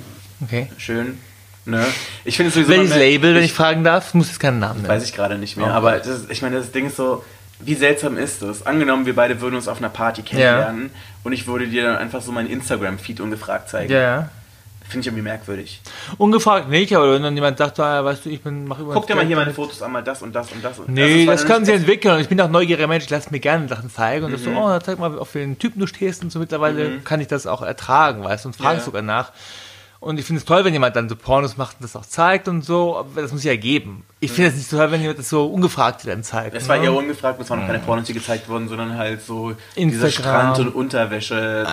[0.43, 0.69] Okay.
[0.78, 1.17] schön.
[1.65, 1.84] Ne?
[2.23, 2.69] Ich finde es sowieso.
[2.69, 4.13] Welches Label, wenn ich fragen darf?
[4.13, 4.89] Muss jetzt keinen Namen nennen.
[4.93, 5.65] Weiß ich gerade nicht mehr.
[5.65, 5.76] Okay.
[5.76, 7.23] Aber das ich meine, das Ding ist so,
[7.59, 8.63] wie seltsam ist das?
[8.67, 10.91] Angenommen, wir beide würden uns auf einer Party kennenlernen
[11.23, 13.91] und ich würde dir dann einfach so meinen Instagram-Feed ungefragt zeigen.
[13.91, 14.30] Ja, ja.
[14.88, 15.82] Finde ich irgendwie merkwürdig.
[16.20, 19.08] Ungefragt nicht, aber wenn dann jemand sagt, ah, weißt du, ich bin, mach über Guck
[19.08, 20.78] dir mal hier meine Fotos an, mal das und das und das.
[20.80, 22.14] Und Nee, das, dann können sie nicht- entwickeln.
[22.16, 24.26] Und ich bin auch neugieriger Mensch, ich lasse mir gerne Sachen zeigen.
[24.26, 24.54] Und das Mhm.
[24.56, 26.24] so, oh, zeig mal, auf welchen Typen du stehst.
[26.24, 28.84] Und so mittlerweile kann ich das auch ertragen, weißt du, und frage Ja.
[28.84, 29.32] sogar nach.
[30.06, 32.47] Und ich finde es toll, wenn jemand dann so Pornos macht und das auch zeigt
[32.47, 32.95] und so.
[32.95, 34.03] Aber das muss ja geben.
[34.20, 36.56] Ich finde es nicht so toll, wenn jemand das so ungefragt dann zeigt.
[36.56, 36.84] Es war ne?
[36.84, 40.12] eher ungefragt, es waren noch keine Pornos, die gezeigt wurden, sondern halt so diese Instagram.
[40.12, 41.66] Strand- und Unterwäsche.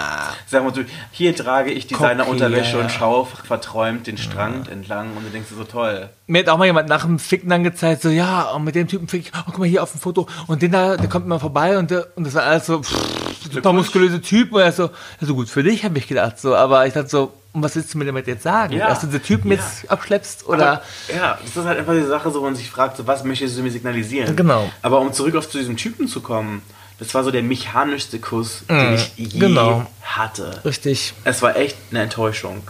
[0.46, 0.80] Sag mal so,
[1.10, 5.56] hier trage ich Designer-Unterwäsche ja, und schaue verträumt den Strand entlang und du denkst dir
[5.56, 6.08] so toll.
[6.26, 8.88] Mir hat auch mal jemand nach dem Ficken dann gezeigt, so, ja, und mit dem
[8.88, 11.26] Typen fick ich, oh, guck mal hier auf dem Foto, und den da, der kommt
[11.26, 13.21] immer vorbei, und, der, und das war alles so, pff,
[13.52, 16.54] super muskulöse Typ, und er so, ja, so gut für dich, habe ich gedacht, so,
[16.54, 18.74] aber ich dachte so, was willst du mir damit jetzt sagen?
[18.74, 18.88] Ja.
[18.88, 19.58] Dass du diese Typen Ja.
[19.58, 20.72] jetzt abschleppst, oder?
[20.72, 20.82] Aber,
[21.14, 23.58] ja, das ist halt einfach die Sache, so, wo man sich fragt, so, was möchtest
[23.58, 24.34] du mir signalisieren?
[24.34, 24.70] Genau.
[24.80, 26.62] Aber um zurück auf zu diesem Typen zu kommen,
[26.98, 29.86] das war so der mechanischste Kuss, den ich je genau.
[30.02, 30.60] hatte.
[30.64, 31.14] Richtig.
[31.24, 32.62] Es war echt eine Enttäuschung.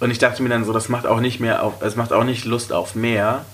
[0.00, 2.24] Und ich dachte mir dann so, das macht auch nicht mehr auf, es macht auch
[2.24, 3.44] nicht Lust auf mehr.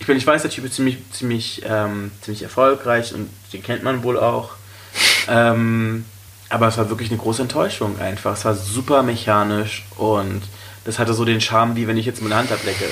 [0.00, 3.82] Ich bin, ich weiß, der Typ ist ziemlich, ziemlich, ähm, ziemlich erfolgreich und den kennt
[3.82, 4.50] man wohl auch.
[5.28, 6.04] Ähm,
[6.50, 8.34] aber es war wirklich eine große Enttäuschung einfach.
[8.34, 10.42] Es war super mechanisch und
[10.84, 12.84] das hatte so den Charme, wie wenn ich jetzt meine Hand ablecke.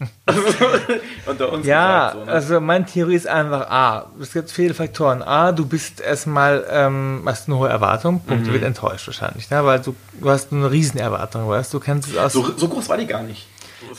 [1.26, 2.30] Unter uns Ja, so, ne?
[2.32, 5.22] also meine Theorie ist einfach, A, es gibt viele Faktoren.
[5.22, 8.46] A, du bist erstmal, ähm, hast eine hohe Erwartung, Punkt, Mhm.
[8.48, 9.64] du wirst enttäuscht wahrscheinlich, ne?
[9.64, 12.32] weil du, du hast eine Riesenerwartung, weißt du, kennst es aus...
[12.32, 13.46] so, so groß war die gar nicht.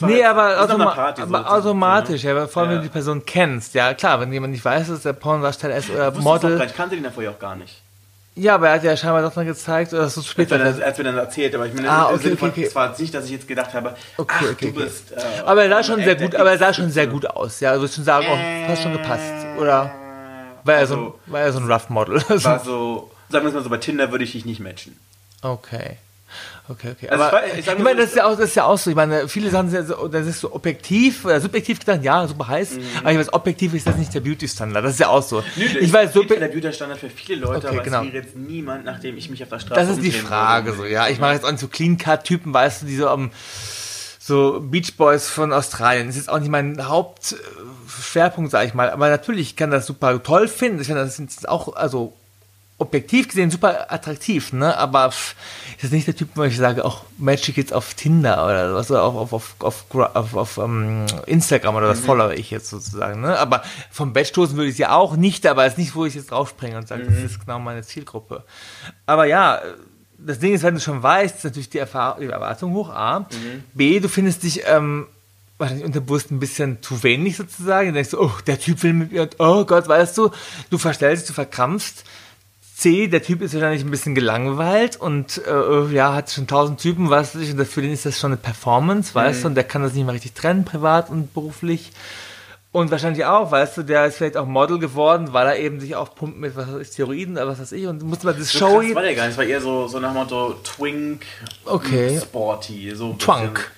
[0.01, 2.81] Nee, halt- aber, automa Party so, aber so, automatisch, so, ja, vor allem, wenn Ja.
[2.83, 3.73] du die Person kennst.
[3.73, 6.11] Ja, klar, wenn jemand nicht weiß, dass der Pornodarsteller ist oder ne?
[6.11, 6.61] Gar Model.
[6.65, 7.81] Ich kannte den davor ja auch gar nicht.
[8.35, 10.57] Ja, aber er hat ja scheinbar doch dann gezeigt, oder so Als später.
[10.57, 12.63] wir, dann, als wir dann erzählt, aber ich meine, Ah, okay, okay, okay.
[12.65, 15.11] es war nicht, dass ich jetzt gedacht habe, Okay, ach, okay, du bist.
[15.11, 15.15] Äh,
[15.45, 17.59] Aber er sah schon sehr gut, aber er sah schon sehr gut aus.
[17.59, 19.33] Ja, also ich schon sagen, oh, das hat schon gepasst.
[19.57, 19.91] Oder
[20.63, 22.21] war er so ein, Also, war er so ein Rough Model?
[22.29, 24.97] war so, sagen wir es mal so, bei Tinder würde ich dich nicht matchen.
[25.41, 25.97] Okay.
[26.67, 27.09] Okay, okay.
[27.09, 28.63] Also aber ich ich ich, sag meine, so, das ist, ja auch, das ist ja
[28.65, 28.89] auch so.
[28.89, 32.75] Ich meine, viele sind so, das ist so objektiv oder subjektiv gedacht, ja, super heiß.
[32.75, 32.83] Mhm.
[33.01, 34.83] Aber ich weiß, objektiv ist das nicht der Beauty-Standard.
[34.85, 35.43] Das ist ja auch so.
[35.55, 35.81] ich super.
[35.81, 36.51] weiß, der subjektiv.
[36.51, 38.01] Beauty-Standard für viele Leute, Okay, aber genau.
[38.03, 40.77] es wäre jetzt niemand, nachdem ich mich auf der Straße Das ist die Frage würde.
[40.77, 41.07] so, ja.
[41.07, 43.31] Ich mache jetzt auch nicht so Clean-Cut-Typen, weißt du, die so am
[44.19, 46.05] so Beach Boys von Australien.
[46.05, 48.91] Das ist jetzt auch nicht mein Hauptschwerpunkt, sage ich mal.
[48.91, 50.79] Aber natürlich kann das super toll finden.
[50.79, 52.13] Ich finde das ist auch, also
[52.79, 54.75] objektiv gesehen super attraktiv, ne?
[54.77, 55.35] Aber pff,
[55.75, 58.89] ist das nicht der Typ, wo ich sage, auch Magic jetzt auf Tinder oder was
[58.89, 61.91] oder auf, auf, auf, auf, auf, auf ähm, Instagram oder Mhm.
[61.91, 63.37] das follow ich jetzt sozusagen, ne?
[63.37, 66.05] Aber vom Bett stoßen würde ich es ja auch nicht, aber es ist nicht, wo
[66.05, 67.13] ich jetzt draufspringe und sage, Mhm.
[67.13, 68.43] das ist genau meine Zielgruppe.
[69.05, 69.61] Aber ja,
[70.17, 73.19] das Ding ist, wenn du schon weißt, ist natürlich die, Erfahrung, die Erwartung hoch, A.
[73.21, 73.63] Mhm.
[73.73, 75.07] B, du findest dich ähm,
[75.57, 77.89] wahrscheinlich unterbewusst ein bisschen zu wenig sozusagen.
[77.89, 80.31] Du denkst, so, oh, der Typ will mit mir oh Gott, weißt du,
[80.69, 82.03] du verstellst, du verkrampfst.
[82.79, 87.09] C, der Typ ist wahrscheinlich ein bisschen gelangweilt und äh, ja, hat schon tausend Typen,
[87.09, 89.83] weißt du, und für den ist das schon eine Performance, weißt du, und der kann
[89.83, 91.91] das nicht mehr richtig trennen, privat und beruflich.
[92.71, 95.95] Und wahrscheinlich auch, weißt du, der ist vielleicht auch Model geworden, weil er eben sich
[95.97, 98.59] aufpumpt mit was weiß ich, Steroiden oder was weiß ich und musste mal das So
[98.59, 99.31] Show krass war der gar nicht.
[99.31, 101.25] Es war eher so, so nach dem Motto Twink,
[101.65, 102.17] Okay.
[102.17, 102.95] Sporty.
[102.95, 103.71] So Twunk.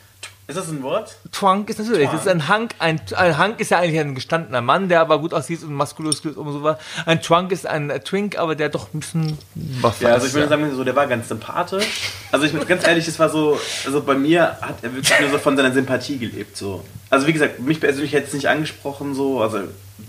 [0.51, 1.15] Ist das ein Wort?
[1.31, 4.59] Twunk ist natürlich, das ist ein Hank, ein, ein Hank ist ja eigentlich ein gestandener
[4.59, 6.77] Mann, der aber gut aussieht und muskulös und so was.
[7.05, 9.37] Ein Twunk ist ein Twink, aber der doch ein bisschen
[9.79, 12.11] was Ja, also ich ist, würde sagen, so, der war ganz sympathisch.
[12.33, 15.29] Also ich bin ganz ehrlich, es war so, also bei mir hat er wirklich nur
[15.29, 16.57] so von seiner Sympathie gelebt.
[16.57, 16.83] So.
[17.09, 19.59] Also wie gesagt, mich persönlich hätte es nicht angesprochen, so, also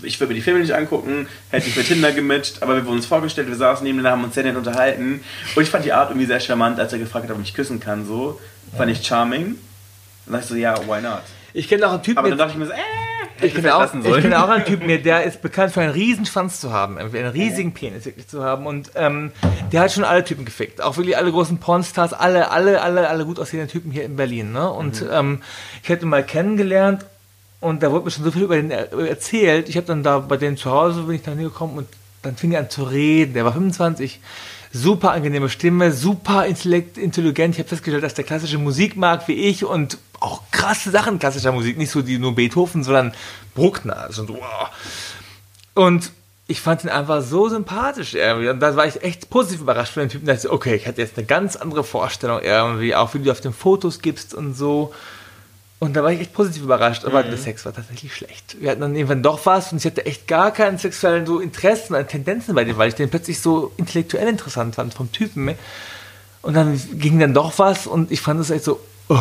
[0.01, 2.97] ich würde mir die Filme nicht angucken, hätte ich mit Tinder gematcht, aber wir wurden
[2.97, 5.23] uns vorgestellt, wir saßen nebeneinander, haben uns sehr nett unterhalten
[5.55, 7.79] und ich fand die Art irgendwie sehr charmant, als er gefragt hat, ob ich küssen
[7.79, 8.41] kann, so.
[8.75, 9.55] Fand ich charming.
[10.25, 11.21] Dann dachte ich so, ja, why not?
[11.53, 12.77] Ich kenne auch einen Typen, Aber dann dachte ich mir so, äh,
[13.45, 16.59] ich kenne auch, ich kenne auch einen Typen, der ist bekannt für einen riesen Schwanz
[16.61, 18.65] zu haben, einen riesigen Penis wirklich zu haben.
[18.65, 19.31] Und ähm,
[19.71, 20.81] der hat schon alle Typen gefickt.
[20.81, 24.51] Auch wirklich alle großen Pornstars, alle, alle, alle, alle gut aussehenden Typen hier in Berlin.
[24.53, 24.69] Ne?
[24.71, 25.09] Und Mhm.
[25.11, 25.41] ähm,
[25.83, 27.05] ich hätte ihn mal kennengelernt
[27.59, 29.67] und da wurde mir schon so viel über den er- erzählt.
[29.67, 31.87] Ich habe dann da bei denen zu Hause, bin ich da hingekommen und
[32.21, 33.33] dann fing er an zu reden.
[33.33, 34.21] Der war 25,
[34.73, 37.55] super angenehme Stimme, super intelligent.
[37.55, 41.51] Ich habe festgestellt, dass der klassische Musik mag wie ich und auch krasse Sachen klassischer
[41.51, 43.13] Musik, nicht so die nur Beethoven, sondern
[43.53, 43.97] Bruckner.
[43.97, 44.69] Also so, wow.
[45.75, 46.11] Und
[46.47, 48.49] ich fand ihn einfach so sympathisch irgendwie.
[48.49, 50.25] Und da war ich echt positiv überrascht von den Typen.
[50.25, 53.31] Da dachte ich, okay, ich hatte jetzt eine ganz andere Vorstellung irgendwie, auch wie du
[53.31, 54.93] auf den Fotos gibst und so.
[55.83, 58.55] Und da war ich echt positiv überrascht, aber der Sex war tatsächlich schlecht.
[58.61, 61.93] Wir hatten dann irgendwann doch was und ich hatte echt gar keinen sexuellen so Interessen
[62.07, 65.53] Tendenzen bei dem, weil ich den plötzlich so intellektuell interessant fand vom Typen.
[66.41, 68.79] Und dann ging dann doch was und ich fand es echt so,
[69.09, 69.19] oh,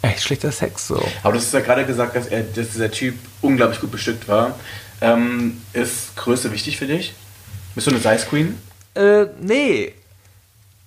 [0.00, 1.06] echt schlechter Sex so.
[1.22, 4.58] Aber du hast ja gerade gesagt, dass, er, dass dieser Typ unglaublich gut bestückt war.
[5.02, 7.12] Ähm, ist Größe wichtig für dich?
[7.74, 8.58] Bist du eine Size Queen?
[8.94, 9.92] Äh, nee.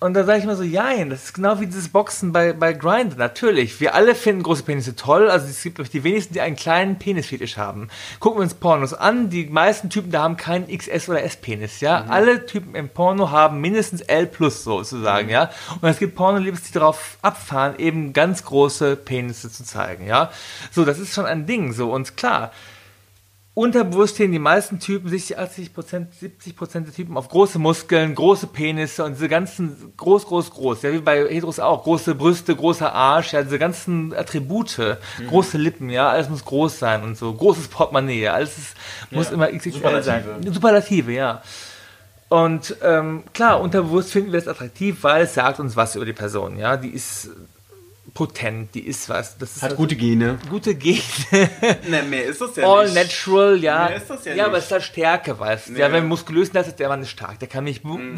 [0.03, 2.73] Und da sage ich mal so, jein, das ist genau wie dieses Boxen bei, bei
[2.73, 3.15] Grindr.
[3.15, 5.29] Natürlich, wir alle finden große Penisse toll.
[5.29, 7.87] Also es gibt die wenigsten, die einen kleinen Penisfetisch haben.
[8.19, 9.29] Gucken wir uns Pornos an.
[9.29, 12.03] Die meisten Typen da haben keinen XS oder S-Penis, ja.
[12.09, 15.51] Alle Typen im Porno haben mindestens L plus sozusagen, ja.
[15.79, 20.31] Und es gibt Pornoliebes, die darauf abfahren, eben ganz große Penisse zu zeigen, ja.
[20.71, 21.89] So, das ist schon ein Ding, so.
[21.93, 22.51] Und klar,
[23.55, 28.15] unterbewusst stehen die meisten Typen, 60, 80 Prozent, 70 Prozent der Typen auf große Muskeln,
[28.15, 30.81] große Penisse und diese ganzen groß, groß, groß.
[30.81, 31.83] Ja, wie bei Heteros auch.
[31.83, 34.97] Große Brüste, großer Arsch, ja, diese ganzen Attribute,
[35.27, 37.33] große Lippen, ja, alles muss groß sein und so.
[37.33, 38.77] Großes Portemonnaie, ja, alles ist,
[39.11, 40.23] muss immer XXL sein.
[40.23, 40.53] Superlative.
[40.53, 41.41] Superlative, ja.
[42.29, 46.13] Und ähm, klar, unterbewusst finden wir es attraktiv, weil es sagt uns was über die
[46.13, 46.77] Person, ja.
[46.77, 47.29] Die ist
[48.13, 49.37] potent, die ist was.
[49.37, 50.37] Das ist Hat gute Gene.
[50.49, 51.01] gute Gene.
[51.89, 52.95] Ne, mehr ist das ja All nicht.
[52.95, 53.85] natural, ja.
[53.87, 54.59] Mehr ist das ja ja, aber nicht.
[54.59, 55.73] es ist halt Stärke, weißt du.
[55.73, 55.79] Nee.
[55.79, 57.39] Ja, wenn muskulös ist, ist der Mann ist stark.
[57.39, 57.83] Der kann nicht.
[57.83, 58.15] Mhm.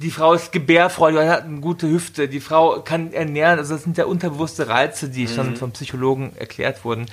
[0.00, 2.28] Die Frau ist gebärfreudig, hat eine gute Hüfte.
[2.28, 3.58] Die Frau kann ernähren.
[3.58, 5.28] Also, das sind ja unterbewusste Reize, die Mhm.
[5.28, 7.06] schon vom Psychologen erklärt wurden.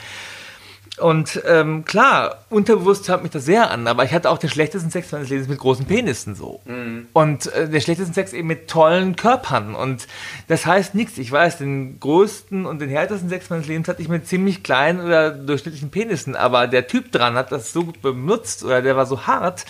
[0.99, 4.91] Und ähm, klar, unterbewusst hört mich das sehr an, aber ich hatte auch den schlechtesten
[4.91, 6.61] Sex meines Lebens mit großen Penissen so.
[6.65, 7.07] Mhm.
[7.13, 9.73] Und äh, den schlechtesten Sex eben mit tollen Körpern.
[9.73, 10.07] Und
[10.49, 11.17] das heißt nichts.
[11.17, 15.01] Ich weiß, den größten und den härtesten Sex meines Lebens hatte ich mit ziemlich kleinen
[15.01, 16.35] oder durchschnittlichen Penissen.
[16.35, 19.65] Aber der Typ dran hat das so gut benutzt oder der war so hart,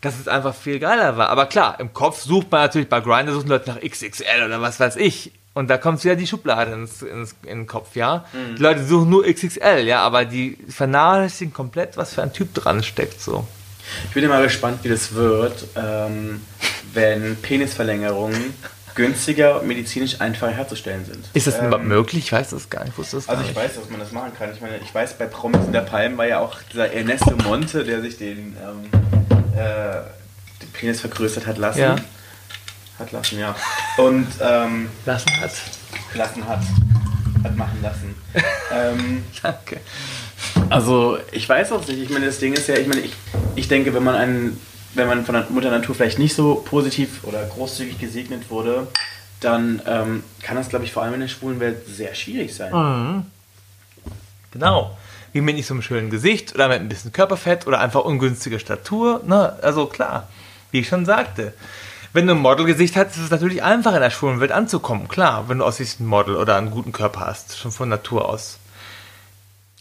[0.00, 1.28] dass es einfach viel geiler war.
[1.28, 4.80] Aber klar, im Kopf sucht man natürlich bei Grindr suchen Leute nach XXL oder was
[4.80, 5.32] weiß ich.
[5.58, 8.24] Und da kommt wieder die Schublade ins, ins, in den Kopf, ja.
[8.56, 12.84] Die Leute suchen nur XXL, ja, aber die vernachlässigen komplett, was für ein Typ dran
[12.84, 13.44] steckt, so.
[14.06, 16.42] Ich bin mal gespannt, wie das wird, ähm,
[16.94, 18.54] wenn Penisverlängerungen
[18.94, 21.24] günstiger und medizinisch einfacher herzustellen sind.
[21.34, 22.26] Ist das Ähm, überhaupt möglich?
[22.26, 22.92] Ich weiß das gar nicht.
[22.92, 23.64] Ich wusste das Also gar ich nicht.
[23.68, 24.50] weiß, dass man das machen kann.
[24.54, 27.82] Ich meine, ich weiß, bei Promis in der Palm war ja auch dieser Ernesto Monte,
[27.82, 30.02] der sich den, ähm, äh,
[30.62, 31.80] den Penis vergrößert hat lassen.
[31.80, 31.96] Ja.
[32.98, 33.54] Hat lassen, ja.
[33.96, 35.52] Und ähm, Lassen hat.
[36.14, 36.60] lassen hat.
[37.44, 38.14] Hat machen lassen.
[38.72, 39.80] ähm, Danke.
[40.68, 41.98] also ich weiß auch nicht.
[42.00, 43.12] Ich meine, das Ding ist ja, ich meine, ich,
[43.54, 44.60] ich denke, wenn man einen,
[44.94, 48.88] wenn man von der Mutter Natur vielleicht nicht so positiv oder großzügig gesegnet wurde,
[49.40, 53.24] dann ähm, kann das, glaube ich, vor allem in der schwulen Welt sehr schwierig sein.
[54.50, 54.96] Genau.
[55.32, 58.58] Wie mit nicht so einem schönen Gesicht oder mit ein bisschen Körperfett oder einfach ungünstige
[58.58, 59.22] Statur.
[59.24, 59.56] Ne?
[59.62, 60.28] Also klar,
[60.72, 61.52] wie ich schon sagte.
[62.12, 65.08] Wenn du ein Modelgesicht hast, ist es natürlich einfach in der schwulen Welt anzukommen.
[65.08, 68.58] Klar, wenn du aussiehst ein Model oder einen guten Körper hast, schon von Natur aus.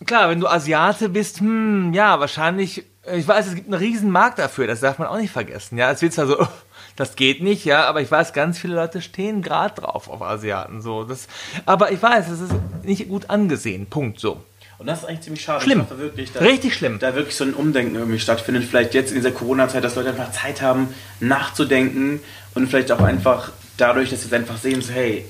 [0.06, 4.40] Klar, wenn du Asiate bist, hm, ja, wahrscheinlich, ich weiß, es gibt einen riesen Markt
[4.40, 5.78] dafür, das darf man auch nicht vergessen.
[5.78, 6.48] Ja, es wird zwar so,
[6.98, 10.82] das geht nicht, ja, aber ich weiß, ganz viele Leute stehen gerade drauf auf Asiaten,
[10.82, 11.06] so.
[11.06, 11.28] Das,
[11.66, 12.54] aber ich weiß, es ist
[12.84, 14.44] nicht gut angesehen, Punkt, so.
[14.80, 15.64] Und das ist eigentlich ziemlich schade.
[15.64, 15.82] Schlimm.
[15.82, 17.00] Ich hoffe wirklich, Richtig schlimm.
[17.00, 18.64] da wirklich so ein Umdenken irgendwie stattfindet.
[18.64, 22.20] Vielleicht jetzt in dieser Corona-Zeit, dass Leute einfach Zeit haben, nachzudenken
[22.54, 25.26] und vielleicht auch einfach dadurch, dass sie jetzt einfach sehen, so, hey,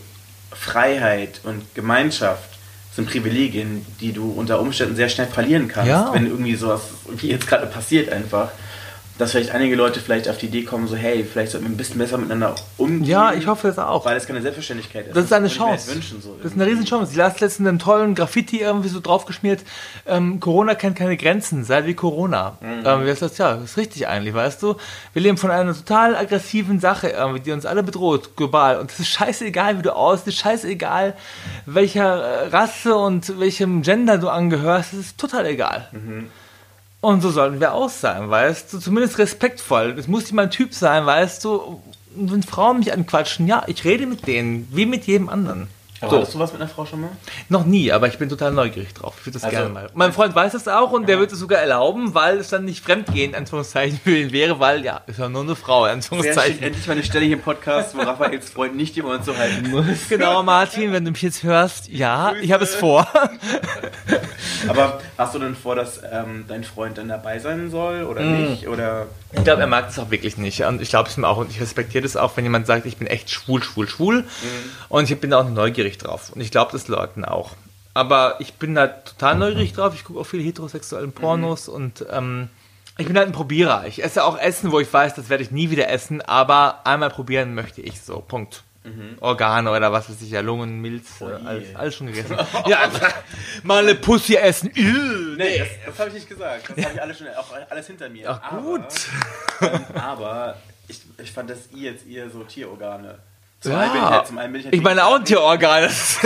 [0.52, 2.50] Freiheit und Gemeinschaft
[2.94, 6.10] sind Privilegien, die du unter Umständen sehr schnell verlieren kannst, Ja.
[6.14, 6.82] wenn irgendwie sowas
[7.16, 8.50] wie jetzt gerade passiert einfach.
[9.18, 11.78] Dass vielleicht einige Leute vielleicht auf die Idee kommen, so hey, vielleicht sollten wir ein
[11.78, 13.04] bisschen besser miteinander umgehen.
[13.04, 14.06] Ja, ich hoffe es auch.
[14.06, 15.16] Weil es keine Selbstverständlichkeit ist.
[15.16, 15.96] Das ist eine mir Chance.
[15.96, 17.12] Wünschen, so das ist eine Riesenchance.
[17.12, 19.62] Ich las letztens einen tollen Graffiti irgendwie so draufgeschmiert.
[20.06, 22.58] Ähm, Corona kennt keine Grenzen, sei wie Corona.
[22.62, 22.84] Mhm.
[22.86, 23.38] Ähm, wie das?
[23.38, 24.76] Ja, das ist richtig eigentlich, weißt du?
[25.14, 28.80] Wir leben von einer total aggressiven Sache, irgendwie, die uns alle bedroht, global.
[28.80, 31.16] Und es ist scheißegal, wie du aussiehst, es ist scheißegal,
[31.66, 34.94] welcher äh, Rasse und welchem Gender du angehörst.
[34.94, 35.88] Es ist total egal.
[35.92, 36.30] Mhm.
[37.08, 38.80] Und so sollten wir auch sein, weißt du?
[38.80, 39.96] Zumindest respektvoll.
[39.98, 41.82] Es muss nicht mal ein Typ sein, weißt du?
[42.14, 45.70] Wenn Frauen mich anquatschen, ja, ich rede mit denen, wie mit jedem anderen.
[46.02, 46.18] Aber So.
[46.18, 47.10] hattest du was mit einer Frau schon mal?
[47.50, 49.16] Noch nie, aber ich bin total neugierig drauf.
[49.20, 49.90] Ich würde das Also- gerne mal.
[49.96, 52.84] Mein Freund weiß das auch und der wird es sogar erlauben, weil es dann nicht
[52.84, 55.84] fremdgehend, Anführungszeichen, für ihn wäre, weil, ja, ist ja nur eine Frau.
[55.86, 56.62] Anführungszeichen.
[56.62, 59.70] Endlich mal eine Stelle hier im Podcast, wo Raphaels Freund nicht über uns so halten
[59.72, 59.86] muss.
[60.10, 63.08] Genau, Martin, wenn du mich jetzt hörst, ja, ich habe es vor.
[64.68, 68.68] Aber hast du denn vor, dass ähm, dein Freund dann dabei sein soll oder nicht?
[68.68, 70.62] Oder Ich glaube, er mag das auch wirklich nicht.
[70.64, 72.98] Und ich glaube es mir auch und ich respektiere das auch, wenn jemand sagt, ich
[72.98, 74.24] bin echt schwul, schwul, schwul.
[74.90, 76.32] Und ich bin da auch neugierig drauf.
[76.36, 77.52] Und ich glaube das Leuten auch.
[77.94, 79.94] Aber ich bin da total neugierig drauf.
[79.96, 82.50] Ich gucke auch viele heterosexuellen Pornos und ähm,
[82.98, 83.86] ich bin halt ein Probierer.
[83.88, 87.10] Ich esse auch Essen, wo ich weiß, das werde ich nie wieder essen, aber einmal
[87.10, 88.20] probieren möchte ich so.
[88.20, 88.64] Punkt.
[89.20, 92.38] Organe oder was weiß ich, ja, Lungen, Milz, äh, alles, alles schon gegessen.
[92.68, 92.90] ja,
[93.64, 94.72] mal eine Pussy essen.
[94.74, 96.70] Nee, das, das habe ich nicht gesagt.
[96.70, 98.30] Das habe ich alles schon auch alles hinter mir.
[98.30, 98.82] Ach, gut.
[99.60, 100.58] Aber, ähm, aber
[100.88, 103.20] ich, ich fand das I jetzt eher so Tierorgane.
[103.60, 103.80] Zum, Ja.
[103.80, 105.90] einen bin ich halt, zum einen bin ich halt Ich meine auch ein Tierorgan.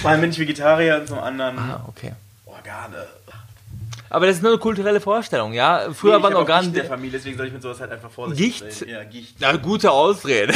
[0.00, 2.12] Zum einen bin ich Vegetarier und zum anderen ah, okay.
[2.44, 3.06] Organe.
[4.10, 5.86] Aber das ist nur eine kulturelle Vorstellung, ja.
[5.94, 6.64] Früher Nee, waren Organe.
[6.64, 8.78] Gicht der Familie, deswegen soll ich mit sowas halt einfach vorsichtig Gicht?
[8.80, 8.88] sein.
[8.90, 9.40] Ja, Gicht.
[9.40, 10.52] Ja, gute Ausrede.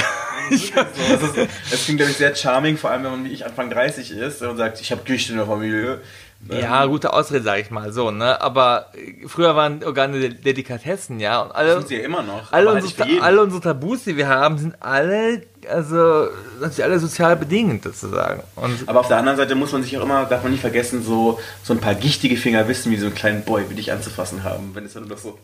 [0.51, 1.37] So, das, ist,
[1.71, 4.43] das klingt, glaube ich, sehr charming, vor allem wenn man wie ich Anfang 30 ist
[4.43, 6.01] und sagt, ich habe Gicht in der Familie.
[6.49, 8.41] Ja, gute Ausrede, sag ich mal so, ne?
[8.41, 11.41] Aber äh, früher waren Organe De- Delikatessen, ja.
[11.41, 12.53] Und alle, Sind sie ja immer noch.
[12.53, 13.22] alle, halt unsere, jeden.
[13.22, 16.28] alle unsere Tabus, die wir haben, sind alle, also,
[16.61, 18.43] natürlich alle sozial bedingt, sozusagen.
[18.55, 21.03] Und Aber auf der anderen Seite muss man sich auch immer, darf man nicht vergessen,
[21.03, 24.45] so, so ein paar gichtige Finger wissen, wie so einen kleinen Boy wie dich anzufassen
[24.45, 24.74] haben.
[24.74, 25.39] Wenn es dann nur so.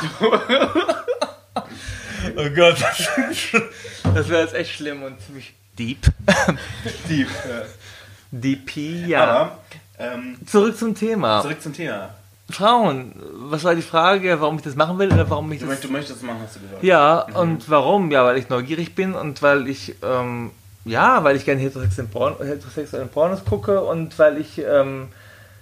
[2.36, 2.76] oh Gott,
[4.14, 5.98] das wäre jetzt echt schlimm und ziemlich deep.
[7.08, 7.28] Deep.
[8.32, 9.24] DP, ja.
[9.24, 9.58] Aber
[9.98, 11.42] ähm, Zurück zum Thema.
[11.42, 12.10] zurück zum Thema.
[12.50, 13.12] Frauen,
[13.48, 15.84] was war die Frage, warum ich das machen will oder warum ich Du, das möcht-
[15.84, 16.82] du möchtest es machen, hast du gesagt.
[16.82, 18.10] Ja, und warum?
[18.10, 20.50] Ja, weil ich neugierig bin und weil ich, ähm,
[20.84, 25.08] ja, weil ich gerne heterosexuellen, Porn, heterosexuellen Pornos gucke und weil ich ähm,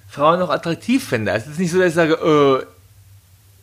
[0.08, 1.32] Frauen auch attraktiv finde.
[1.32, 2.64] Also es ist nicht so, dass ich sage, äh,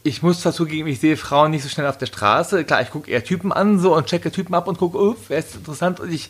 [0.07, 2.63] ich muss zwar zugeben, ich sehe Frauen nicht so schnell auf der Straße.
[2.63, 5.39] Klar, ich gucke eher Typen an so und checke Typen ab und gucke, oh, wer
[5.39, 6.29] ist interessant und ich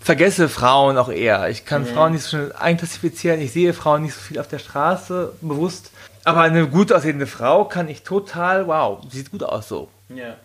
[0.00, 1.48] vergesse Frauen auch eher.
[1.50, 3.40] Ich kann Frauen nicht so schnell einklassifizieren.
[3.40, 5.90] Ich sehe Frauen nicht so viel auf der Straße bewusst.
[6.24, 9.88] Aber eine gut aussehende Frau kann ich total, wow, sieht gut aus so.
[10.08, 10.36] Ja.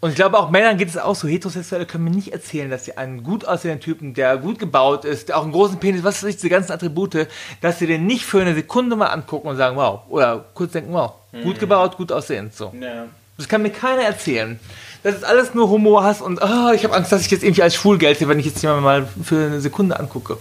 [0.00, 1.26] Und ich glaube, auch Männern geht es auch so.
[1.26, 5.28] Heterosexuelle können mir nicht erzählen, dass sie einen gut aussehenden Typen, der gut gebaut ist,
[5.28, 7.26] der auch einen großen Penis, was weiß ich, diese ganzen Attribute,
[7.62, 10.00] dass sie den nicht für eine Sekunde mal angucken und sagen, wow.
[10.10, 12.54] Oder kurz denken, wow, gut gebaut, gut aussehend.
[12.54, 12.74] So.
[12.78, 13.06] ja.
[13.36, 14.60] Das kann mir keiner erzählen.
[15.04, 17.74] Das ist alles nur Humorhass und ah, ich habe Angst, dass ich jetzt irgendwie als
[17.74, 20.38] schwul gelte, wenn ich jetzt jemanden mal für eine Sekunde angucke.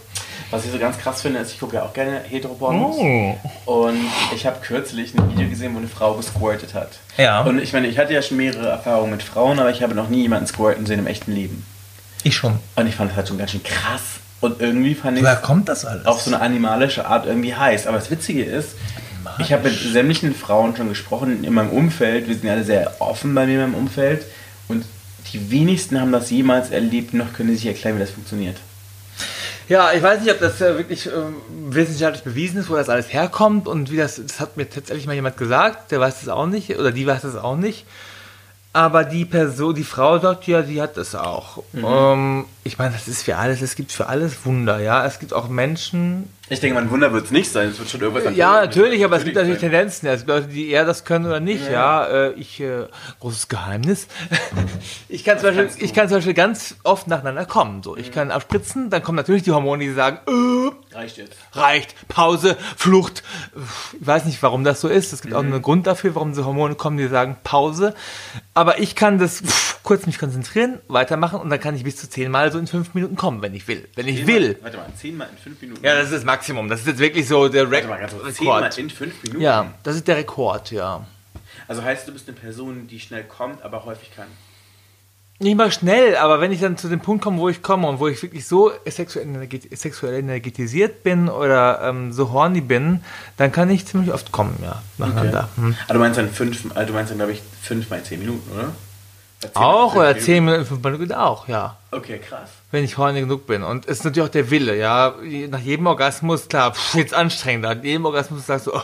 [0.52, 2.96] Was ich so ganz krass finde, ist, ich gucke ja auch gerne Heteropornos.
[2.98, 3.36] Oh.
[3.66, 4.00] Und
[4.34, 6.92] ich habe kürzlich ein Video gesehen, wo eine Frau gesquirtet hat.
[7.18, 7.42] Ja.
[7.42, 10.08] Und ich meine, ich hatte ja schon mehrere Erfahrungen mit Frauen, aber ich habe noch
[10.08, 11.66] nie jemanden squirten sehen im echten Leben.
[12.24, 12.58] Ich schon.
[12.78, 14.02] Und ich fand das halt schon ganz schön krass.
[14.40, 16.06] Und irgendwie fand ich Woher kommt das alles?
[16.06, 17.86] auf so eine animalische Art irgendwie heiß.
[17.86, 18.76] Aber das Witzige ist,
[19.40, 22.30] ich habe mit sämtlichen Frauen schon gesprochen in meinem Umfeld.
[22.30, 24.24] Wir sind ja alle sehr offen bei mir in meinem Umfeld.
[24.68, 24.86] Und
[25.32, 28.58] die wenigsten haben das jemals erlebt, noch können sie sich erklären, wie das funktioniert.
[29.70, 31.36] Ja, ich weiß nicht, ob das äh, wirklich ähm,
[31.70, 35.14] wissenschaftlich bewiesen ist, wo das alles herkommt und wie das, das hat mir tatsächlich mal
[35.14, 37.86] jemand gesagt, der weiß das auch nicht, oder die weiß das auch nicht.
[38.74, 41.64] Aber die Person, die Frau sagt ja, die hat das auch.
[41.76, 45.06] Ähm, ich meine, das ist für alles, es gibt für alles Wunder, ja.
[45.06, 47.70] Es gibt auch Menschen, Ich denke, mein Wunder wird es nicht sein.
[47.70, 49.72] Es wird schon irgendwas ja, natürlich, aber es gibt natürlich sein.
[49.72, 50.10] Tendenzen.
[50.10, 51.72] Es gibt Leute, die eher das können oder nicht.
[51.72, 52.88] Ja, äh, ich, äh,
[53.22, 54.08] großes Geheimnis.
[55.10, 57.82] ich, kann zum Beispiel, ich kann zum Beispiel ganz oft nacheinander kommen.
[57.82, 61.38] So, ich kann abspritzen, dann kommen natürlich die Hormone, die sagen, äh, Reicht jetzt.
[61.54, 63.24] reicht, Pause, Flucht.
[64.00, 65.14] Ich weiß nicht, warum das so ist.
[65.14, 67.96] Es gibt auch einen Grund dafür, warum diese Hormone kommen, die sagen Pause.
[68.54, 72.10] Aber ich kann das pff, kurz mich konzentrieren, weitermachen und dann kann ich bis zu
[72.10, 73.88] zehnmal so in fünf Minuten kommen, wenn ich will.
[73.96, 74.58] Wenn ich will.
[74.62, 75.84] Warte mal, zehnmal in fünf Minuten.
[75.84, 76.68] Ja, das ist das Maximum.
[76.68, 78.78] Das ist jetzt wirklich so der Re mal, Rekord.
[78.78, 79.42] in fünf Minuten?
[79.42, 81.06] Ja, das ist der Rekord, ja.
[81.68, 84.28] Also heißt, du bist eine Person, die schnell kommt, aber häufig kann.
[85.40, 88.00] Nicht mal schnell, aber wenn ich dann zu dem Punkt komme, wo ich komme und
[88.00, 93.02] wo ich wirklich so sexuell, energet sexuell energetisiert bin oder ähm, so horny bin,
[93.38, 95.50] dann kann ich ziemlich oft kommen, ja, nacheinander.
[95.56, 95.76] Hm.
[95.86, 98.52] Aber du meinst dann fünf, also du meinst dann, glaube ich, fünf mal zehn Minuten,
[98.52, 98.74] oder?
[99.54, 101.78] Auch oder fünf 10 Minuten, 5 Minuten auch, ja.
[101.92, 102.50] Okay, krass.
[102.72, 103.64] Wenn ich horny genug bin.
[103.64, 105.14] Und es ist natürlich auch der Wille, ja.
[105.50, 107.76] Nach jedem Orgasmus, klar, pff, jetzt anstrengender.
[107.76, 108.82] Nach jedem Orgasmus sagst du, oh,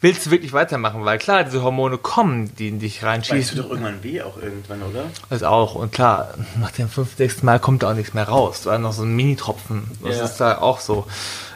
[0.00, 1.04] willst du wirklich weitermachen?
[1.04, 3.56] Weil klar, diese Hormone kommen, die in dich Weißt du reinschießen.
[3.58, 5.04] doch irgendwann weh auch irgendwann, oder?
[5.30, 5.74] Das auch.
[5.76, 8.62] Und klar, nach dem fünften, sechsten Mal kommt da auch nichts mehr raus.
[8.64, 9.90] Da war noch so ein Mini-Tropfen.
[10.04, 10.24] Das Ja.
[10.24, 11.06] ist da auch so.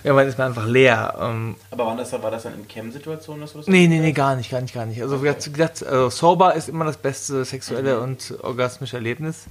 [0.07, 1.15] Irgendwann ist man einfach leer.
[1.21, 4.13] Ähm, Aber war das, war das dann in Cam-Situationen, dass du das nee, nee, nee,
[4.13, 5.03] gar nicht, gar nicht, gar nicht.
[5.03, 9.47] Also, wie gesagt, also, sober ist immer das beste sexuelle und orgasmische Erlebnis.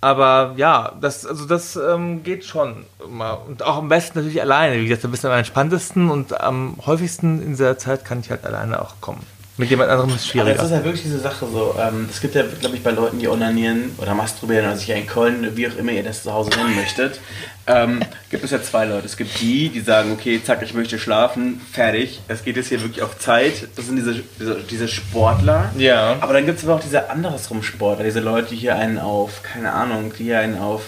[0.00, 3.40] Aber ja, das, also das ähm, geht schon immer.
[3.46, 4.80] Und auch am besten natürlich alleine.
[4.80, 8.44] Wie gesagt, ein bisschen am entspanntesten und am häufigsten in dieser Zeit kann ich halt
[8.44, 9.24] alleine auch kommen.
[9.58, 10.54] Mit jemand anderem ist es Aber schwieriger.
[10.54, 11.74] das ist ja wirklich diese Sache so.
[11.80, 15.56] Ähm, es gibt ja, glaube ich, bei Leuten, die onanieren oder masturbieren oder sich einkeulen,
[15.56, 17.20] wie auch immer ihr das zu Hause nennen möchtet,
[17.66, 18.00] ähm,
[18.30, 19.06] gibt es ja zwei Leute.
[19.06, 22.20] Es gibt die, die sagen, okay, zack, ich möchte schlafen, fertig.
[22.28, 23.68] Es geht jetzt hier wirklich auf Zeit.
[23.76, 25.72] Das sind diese, diese, diese Sportler.
[25.78, 26.16] Ja.
[26.20, 29.42] Aber dann gibt es aber auch diese andersrum Sportler, diese Leute, die hier einen auf,
[29.42, 30.82] keine Ahnung, die hier einen auf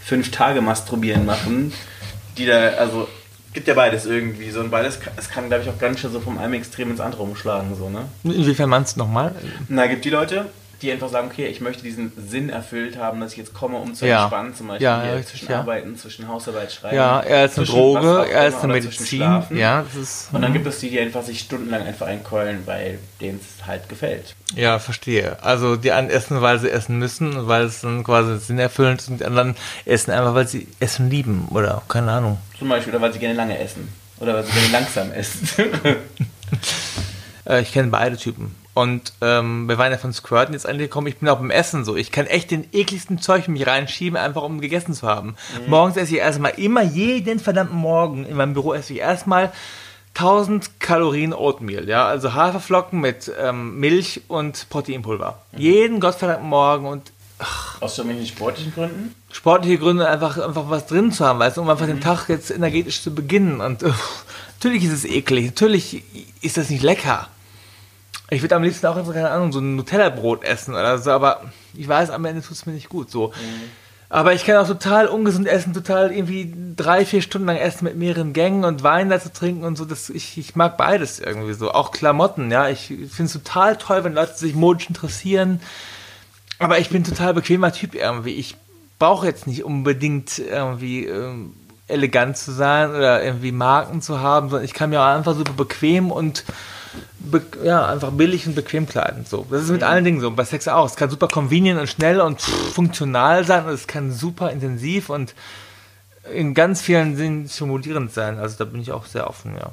[0.00, 1.72] fünf Tage masturbieren machen.
[2.38, 3.08] Die da, also,
[3.52, 4.60] gibt ja beides irgendwie so.
[4.60, 7.00] Und beides, kann- es kann, glaube ich, auch ganz schön so vom einen Extrem ins
[7.00, 8.06] andere umschlagen, so, ne?
[8.24, 9.34] Inwiefern meinst du nochmal?
[9.68, 10.46] Na, gibt die Leute,
[10.82, 13.94] die einfach sagen, okay, ich möchte diesen Sinn erfüllt haben, dass ich jetzt komme, um
[13.94, 14.22] zu Ja.
[14.22, 15.60] entspannen, zum Beispiel Ja, richtig, zwischen ja.
[15.60, 16.96] Arbeiten, zwischen Hausarbeit, Schreiben.
[16.96, 19.20] Ja, er ist eine Droge, er ist eine Medizin.
[19.50, 20.28] Ja, das ist.
[20.32, 23.88] Und dann gibt es die, die einfach sich stundenlang einfach einkeulen, weil denen es halt
[23.88, 24.34] gefällt.
[24.54, 25.36] Ja, verstehe.
[25.42, 29.18] Also die einen essen, weil sie essen müssen, weil es dann quasi sinnerfüllend ist und
[29.20, 29.56] die anderen
[29.86, 32.38] essen einfach, weil sie Essen lieben oder keine Ahnung.
[32.58, 33.88] Zum Beispiel, oder weil sie gerne lange essen.
[34.20, 35.48] Oder weil sie gerne langsam essen.
[37.46, 38.54] Äh, ich kenne beide Typen.
[38.74, 41.06] Und ähm, wir waren ja von Squirten jetzt angekommen.
[41.06, 41.94] Ich bin auch beim Essen so.
[41.94, 45.36] Ich kann echt den ekligsten Zeug in mich reinschieben, einfach um gegessen zu haben.
[45.66, 49.52] Morgens esse ich erstmal immer jeden verdammten Morgen in meinem Büro esse ich erstmal
[50.14, 55.40] 1000 Kalorien Oatmeal, ja, also Haferflocken mit ähm, Milch und Proteinpulver.
[55.56, 57.12] Jeden gottverdammten Morgen und
[57.80, 59.14] Aus irgendwelchen sportlichen Gründen?
[59.30, 62.50] sportliche Gründe einfach, einfach was drin zu haben, weißt du, um einfach den Tag jetzt
[62.50, 63.60] energetisch zu beginnen.
[63.60, 64.26] Und uff,
[64.58, 66.02] natürlich ist es eklig, natürlich
[66.42, 67.28] ist das nicht lecker.
[68.32, 71.42] Ich würde am liebsten auch einfach, keine Ahnung, so ein Nutella-Brot essen oder so, aber
[71.74, 73.10] ich weiß, am Ende tut es mir nicht gut.
[73.10, 73.34] So.
[74.08, 77.96] Aber ich kann auch total ungesund essen, total irgendwie drei, vier Stunden lang essen mit
[77.96, 79.84] mehreren Gängen und Wein dazu trinken und so.
[79.84, 81.72] Das, ich, ich mag beides irgendwie so.
[81.72, 82.70] Auch Klamotten, ja.
[82.70, 85.60] Ich finde es total toll, wenn Leute sich modisch interessieren.
[86.58, 88.36] Aber ich bin total bequemer Typ irgendwie.
[88.36, 88.56] Ich
[88.98, 91.52] brauche jetzt nicht unbedingt irgendwie ähm,
[91.86, 95.52] elegant zu sein oder irgendwie Marken zu haben, sondern ich kann mir auch einfach super
[95.52, 96.44] bequem und
[97.64, 99.24] ja, einfach billig und bequem kleiden.
[99.28, 99.46] So.
[99.50, 100.30] Das ist mit allen Dingen so.
[100.30, 100.86] Bei Sex auch.
[100.86, 105.34] Es kann super convenient und schnell und funktional sein und es kann super intensiv und
[106.32, 108.38] in ganz vielen Sinnen stimulierend sein.
[108.38, 109.70] Also da bin ich auch sehr offen, ja.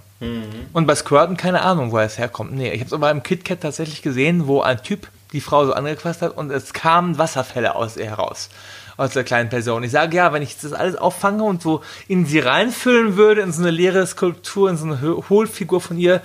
[0.74, 2.54] Und bei Squirten keine Ahnung, woher es herkommt.
[2.54, 5.74] Nee, ich habe es aber im KitKat tatsächlich gesehen, wo ein Typ die Frau so
[5.74, 8.50] angequasst hat und es kamen Wasserfälle aus ihr heraus.
[8.98, 9.84] Aus der kleinen Person.
[9.84, 13.54] Ich sage, ja, wenn ich das alles auffange und so in sie reinfüllen würde, in
[13.54, 16.20] so eine leere Skulptur, in so eine Ho- Hohlfigur von ihr,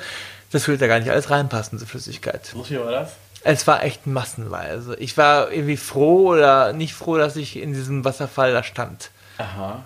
[0.54, 2.46] das würde da gar nicht alles reinpassen, diese Flüssigkeit.
[2.46, 3.10] So viel war das?
[3.42, 4.94] Es war echt massenweise.
[5.00, 9.10] Ich war irgendwie froh oder nicht froh, dass ich in diesem Wasserfall da stand.
[9.38, 9.82] Aha.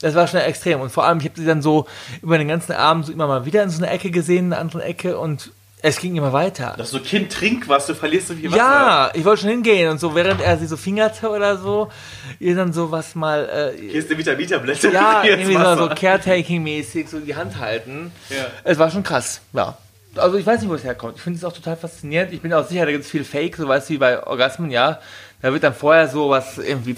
[0.00, 0.80] Das war schon extrem.
[0.80, 1.86] Und vor allem, ich habe sie dann so
[2.22, 4.62] über den ganzen Abend so immer mal wieder in so einer Ecke gesehen, in einer
[4.62, 5.50] anderen Ecke und
[5.82, 6.72] es ging immer weiter.
[6.78, 8.56] Das ist so, Kind, trink was, du verlierst so viel Wasser.
[8.56, 11.92] Ja, ich wollte schon hingehen und so, während er sie so fingerte oder so,
[12.40, 14.90] ihr dann so was mal, äh, Hier ist eine Vitamitablette.
[14.90, 18.10] ja, irgendwie so, so Caretaking-mäßig so die Hand halten.
[18.30, 18.46] Ja.
[18.64, 19.76] Es war schon krass, ja.
[20.18, 21.16] Also ich weiß nicht, wo es herkommt.
[21.16, 22.32] Ich finde es auch total faszinierend.
[22.32, 24.70] Ich bin auch sicher, da gibt es viel Fake, so weißt du, wie bei Orgasmen,
[24.70, 25.00] ja.
[25.40, 26.96] Da wird dann vorher so was irgendwie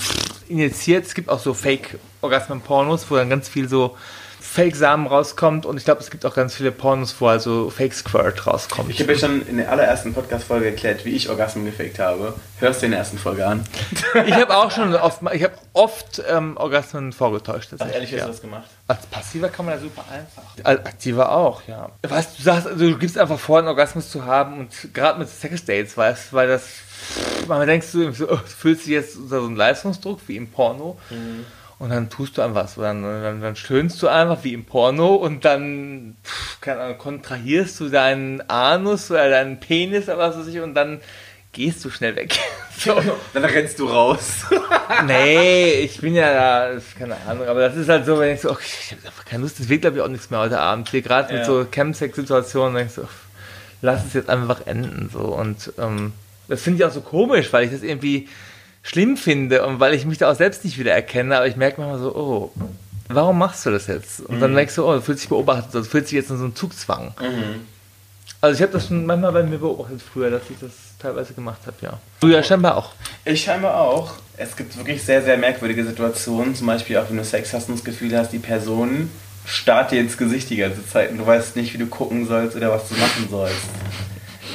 [0.49, 1.07] injiziert.
[1.07, 3.97] Es gibt auch so Fake-Orgasmen-Pornos, wo dann ganz viel so
[4.51, 5.65] Fake-Samen rauskommt.
[5.65, 8.91] Und ich glaube, es gibt auch ganz viele Pornos, wo also Fake-Squirt rauskommt.
[8.91, 12.35] Ich habe ja schon in der allerersten Podcast-Folge erklärt, wie ich Orgasmen gefaked habe.
[12.59, 13.65] Hörst du in der ersten Folge an?
[14.27, 17.71] Ich habe auch schon oft, ich habe oft ähm, Orgasmen vorgetäuscht.
[17.79, 18.25] Ach, ehrlich, hast ja.
[18.25, 18.69] du das gemacht?
[18.89, 20.43] Als passiver kann man ja super einfach.
[20.65, 21.91] Als aktiver auch, ja.
[22.03, 25.29] Weißt du, sagst, also, du gibst einfach vor, einen Orgasmus zu haben und gerade mit
[25.29, 26.65] Sexdates, weißt du, weil das,
[27.47, 30.99] manchmal denkst du, so, du fühlst dich jetzt unter so einem Leistungsdruck wie im Porno
[31.81, 35.15] und dann tust du einfach was, dann, dann, dann stöhnst du einfach wie im Porno
[35.17, 40.47] und dann, pff, keine Ahnung, kontrahierst du deinen Anus oder deinen Penis oder was weiß
[40.47, 41.01] ich und dann
[41.53, 42.39] gehst du schnell weg.
[42.79, 42.95] so.
[43.35, 44.45] Dann rennst du raus.
[45.07, 48.41] Nee, ich bin ja da, ist keine Ahnung, aber das ist halt so, wenn ich
[48.41, 50.59] so, okay, ich habe einfach keine Lust, das wird glaube ich auch nichts mehr heute
[50.61, 50.89] Abend.
[50.91, 51.47] Hier gerade mit Ja.
[51.47, 53.09] so Chemsex-Situationen, denke ich so,
[53.83, 55.09] lass es jetzt einfach enden.
[55.13, 56.13] so Und ähm,
[56.49, 58.29] das finde ich auch so komisch, weil ich das irgendwie
[58.83, 61.81] schlimm finde und weil ich mich da auch selbst nicht wieder erkenne, aber ich merke
[61.81, 62.53] manchmal so, oh,
[63.09, 64.21] warum machst du das jetzt?
[64.21, 66.45] Und dann denkst du, oh, du fühlst dich beobachtet, du fühlst dich jetzt in so
[66.45, 67.13] einem Zugzwang.
[68.41, 71.61] Also ich habe das schon manchmal bei mir beobachtet früher, dass ich das teilweise gemacht
[71.67, 71.99] habe, ja.
[72.21, 72.93] Du ja scheinbar auch.
[73.25, 74.15] Ich scheinbar auch.
[74.37, 76.55] Es gibt wirklich sehr, sehr merkwürdige Situationen.
[76.55, 79.11] Zum Beispiel auch, wenn du Sex hast und das Gefühl hast, die Person
[79.45, 82.57] starrt dir ins Gesicht die ganze Zeit und du weißt nicht, wie du gucken sollst
[82.57, 83.69] oder was du machen sollst.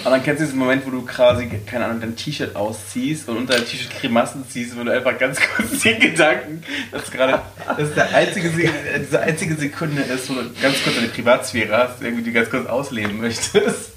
[0.06, 3.38] Und dann kennst du diesen Moment, wo du quasi, keine Ahnung, dein T-Shirt ausziehst und
[3.38, 7.90] unter dein T-Shirt Grimassen ziehst, wo du einfach ganz kurz den Gedanken, dass gerade, das
[7.90, 12.04] ist der einzige, äh, diese einzige Sekunde ist, wo du ganz kurz deine Privatsphäre hast,
[12.04, 13.94] irgendwie die ganz kurz ausleben möchtest.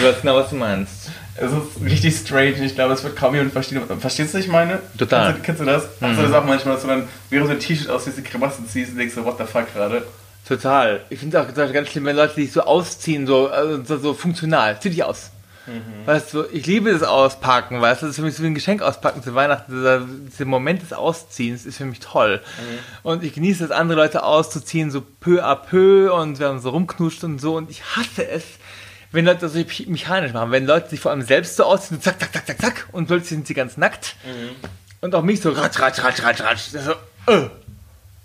[0.00, 1.10] Du weißt genau, was du meinst.
[1.36, 2.64] Es ist richtig strange.
[2.64, 3.80] Ich glaube, es wird kaum jemand verstehen.
[4.00, 4.80] Verstehst du, was ich meine?
[4.98, 5.26] Total.
[5.26, 5.84] Kennst du, kennst du das?
[6.00, 6.06] Mhm.
[6.06, 8.68] Hast du das auch manchmal, dass du dann während so ein T-Shirt aus diese Kremassen
[8.68, 10.04] ziehst und denkst so, what the fuck gerade?
[10.46, 11.00] Total.
[11.08, 14.80] Ich finde es auch ganz schlimm, wenn Leute sich so ausziehen, so, also so funktional.
[14.80, 15.30] Zieh dich aus.
[15.66, 16.06] Mhm.
[16.06, 18.54] Weißt du, ich liebe das Auspacken, weißt du, das ist für mich so wie ein
[18.54, 19.72] Geschenk auspacken zu Weihnachten.
[19.72, 22.40] Dieser, dieser Moment des Ausziehens ist für mich toll.
[22.40, 22.78] Mhm.
[23.04, 26.70] Und ich genieße es, andere Leute auszuziehen, so peu à peu und wir haben so
[26.70, 27.56] rumknuscht und so.
[27.56, 28.42] Und ich hasse es,
[29.12, 30.50] wenn Leute das so mechanisch machen.
[30.50, 33.28] Wenn Leute sich vor allem selbst so ausziehen, zack, zack, zack, zack, zack, und plötzlich
[33.28, 34.16] sind sie ganz nackt.
[34.24, 34.56] Mhm.
[35.00, 36.62] Und auch mich so ratsch, ratsch, ratsch, ratsch, ratsch.
[36.70, 36.92] So,
[37.32, 37.48] äh.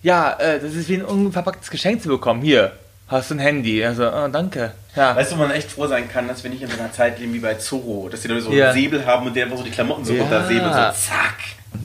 [0.02, 2.42] Ja, äh, das ist wie ein unverpacktes Geschenk zu bekommen.
[2.42, 2.74] Hier,
[3.08, 3.84] hast du ein Handy.
[3.84, 4.74] Also, oh, danke.
[4.96, 5.16] Ja.
[5.16, 7.20] Weißt du, wo man echt froh sein kann, dass wir nicht in so einer Zeit
[7.20, 8.72] leben wie bei Zorro, dass die Leute so ja.
[8.72, 10.22] einen Säbel haben und der einfach so die Klamotten so ja.
[10.22, 11.38] runtersäbeln, so zack.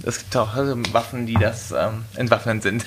[0.04, 2.84] Es gibt auch also Waffen, die das ähm, entwaffnen sind.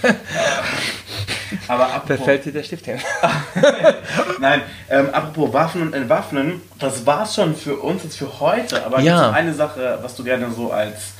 [1.67, 2.99] Aber apropos, da fällt dir der Stift hin.
[4.39, 8.85] Nein, ähm, apropos Waffen und Entwaffnen, das war's schon für uns jetzt für heute.
[8.85, 9.31] Aber ja.
[9.31, 11.13] eine Sache, was du gerne so als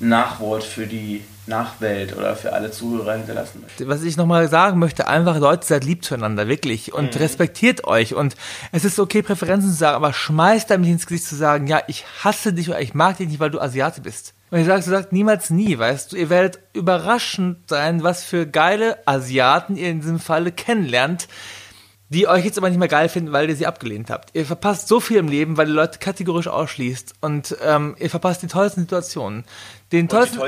[0.00, 3.86] Nachwort für die Nachwelt oder für alle Zuhörer hinterlassen möchte.
[3.86, 6.94] Was ich nochmal sagen möchte, einfach Leute, seid lieb zueinander, wirklich.
[6.94, 7.20] Und mhm.
[7.20, 8.14] respektiert euch.
[8.14, 8.36] Und
[8.72, 12.06] es ist okay, Präferenzen zu sagen, aber schmeißt damit ins Gesicht zu sagen, ja, ich
[12.24, 14.32] hasse dich oder ich mag dich nicht, weil du Asiate bist.
[14.50, 18.46] Und ich sage, du sagst niemals nie, weißt du, ihr werdet überraschend sein, was für
[18.46, 21.28] geile Asiaten ihr in diesem Falle kennenlernt,
[22.08, 24.30] die euch jetzt aber nicht mehr geil finden, weil ihr sie abgelehnt habt.
[24.34, 28.42] Ihr verpasst so viel im Leben, weil ihr Leute kategorisch ausschließt und ähm, ihr verpasst
[28.42, 29.44] die tollsten Situationen.
[29.92, 30.40] Den tollsten,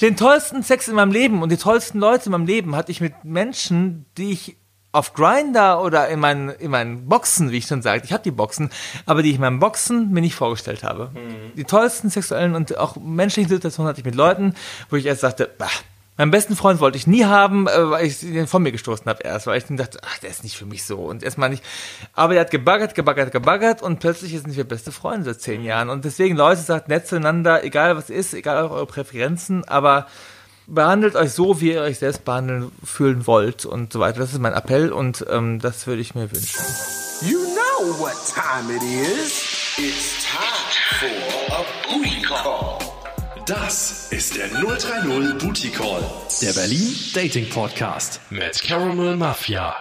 [0.00, 3.00] den tollsten Sex in meinem Leben und die tollsten Leute in meinem Leben hatte ich
[3.00, 4.56] mit Menschen, die ich
[4.92, 8.32] auf Grinder oder in meinen, in meinen Boxen, wie ich schon sagte, ich habe die
[8.32, 8.70] Boxen,
[9.06, 11.12] aber die ich in meinen Boxen mir nicht vorgestellt habe.
[11.14, 11.54] Mhm.
[11.56, 14.54] Die tollsten sexuellen und auch menschlichen Situationen hatte ich mit Leuten,
[14.88, 15.70] wo ich erst sagte, bah,
[16.16, 19.22] Meinen besten Freund wollte ich nie haben, äh, weil ich den von mir gestoßen habe
[19.22, 21.64] erst, weil ich dann dachte, ach, der ist nicht für mich so und erstmal nicht.
[22.12, 25.88] Aber der hat gebaggert, gebaggert, gebaggert und plötzlich sind wir beste Freunde seit zehn Jahren.
[25.88, 30.06] Und deswegen, Leute, sagt nett zueinander, egal was ist, egal eure Präferenzen, aber
[30.66, 34.20] behandelt euch so, wie ihr euch selbst behandeln fühlen wollt und so weiter.
[34.20, 36.60] Das ist mein Appell und ähm, das würde ich mir wünschen.
[37.22, 39.60] You know what time it is.
[39.78, 42.89] It's time for a booty call.
[43.46, 46.02] Das ist der 030 Booty Call,
[46.42, 49.76] der Berlin Dating Podcast mit Caramel Mafia.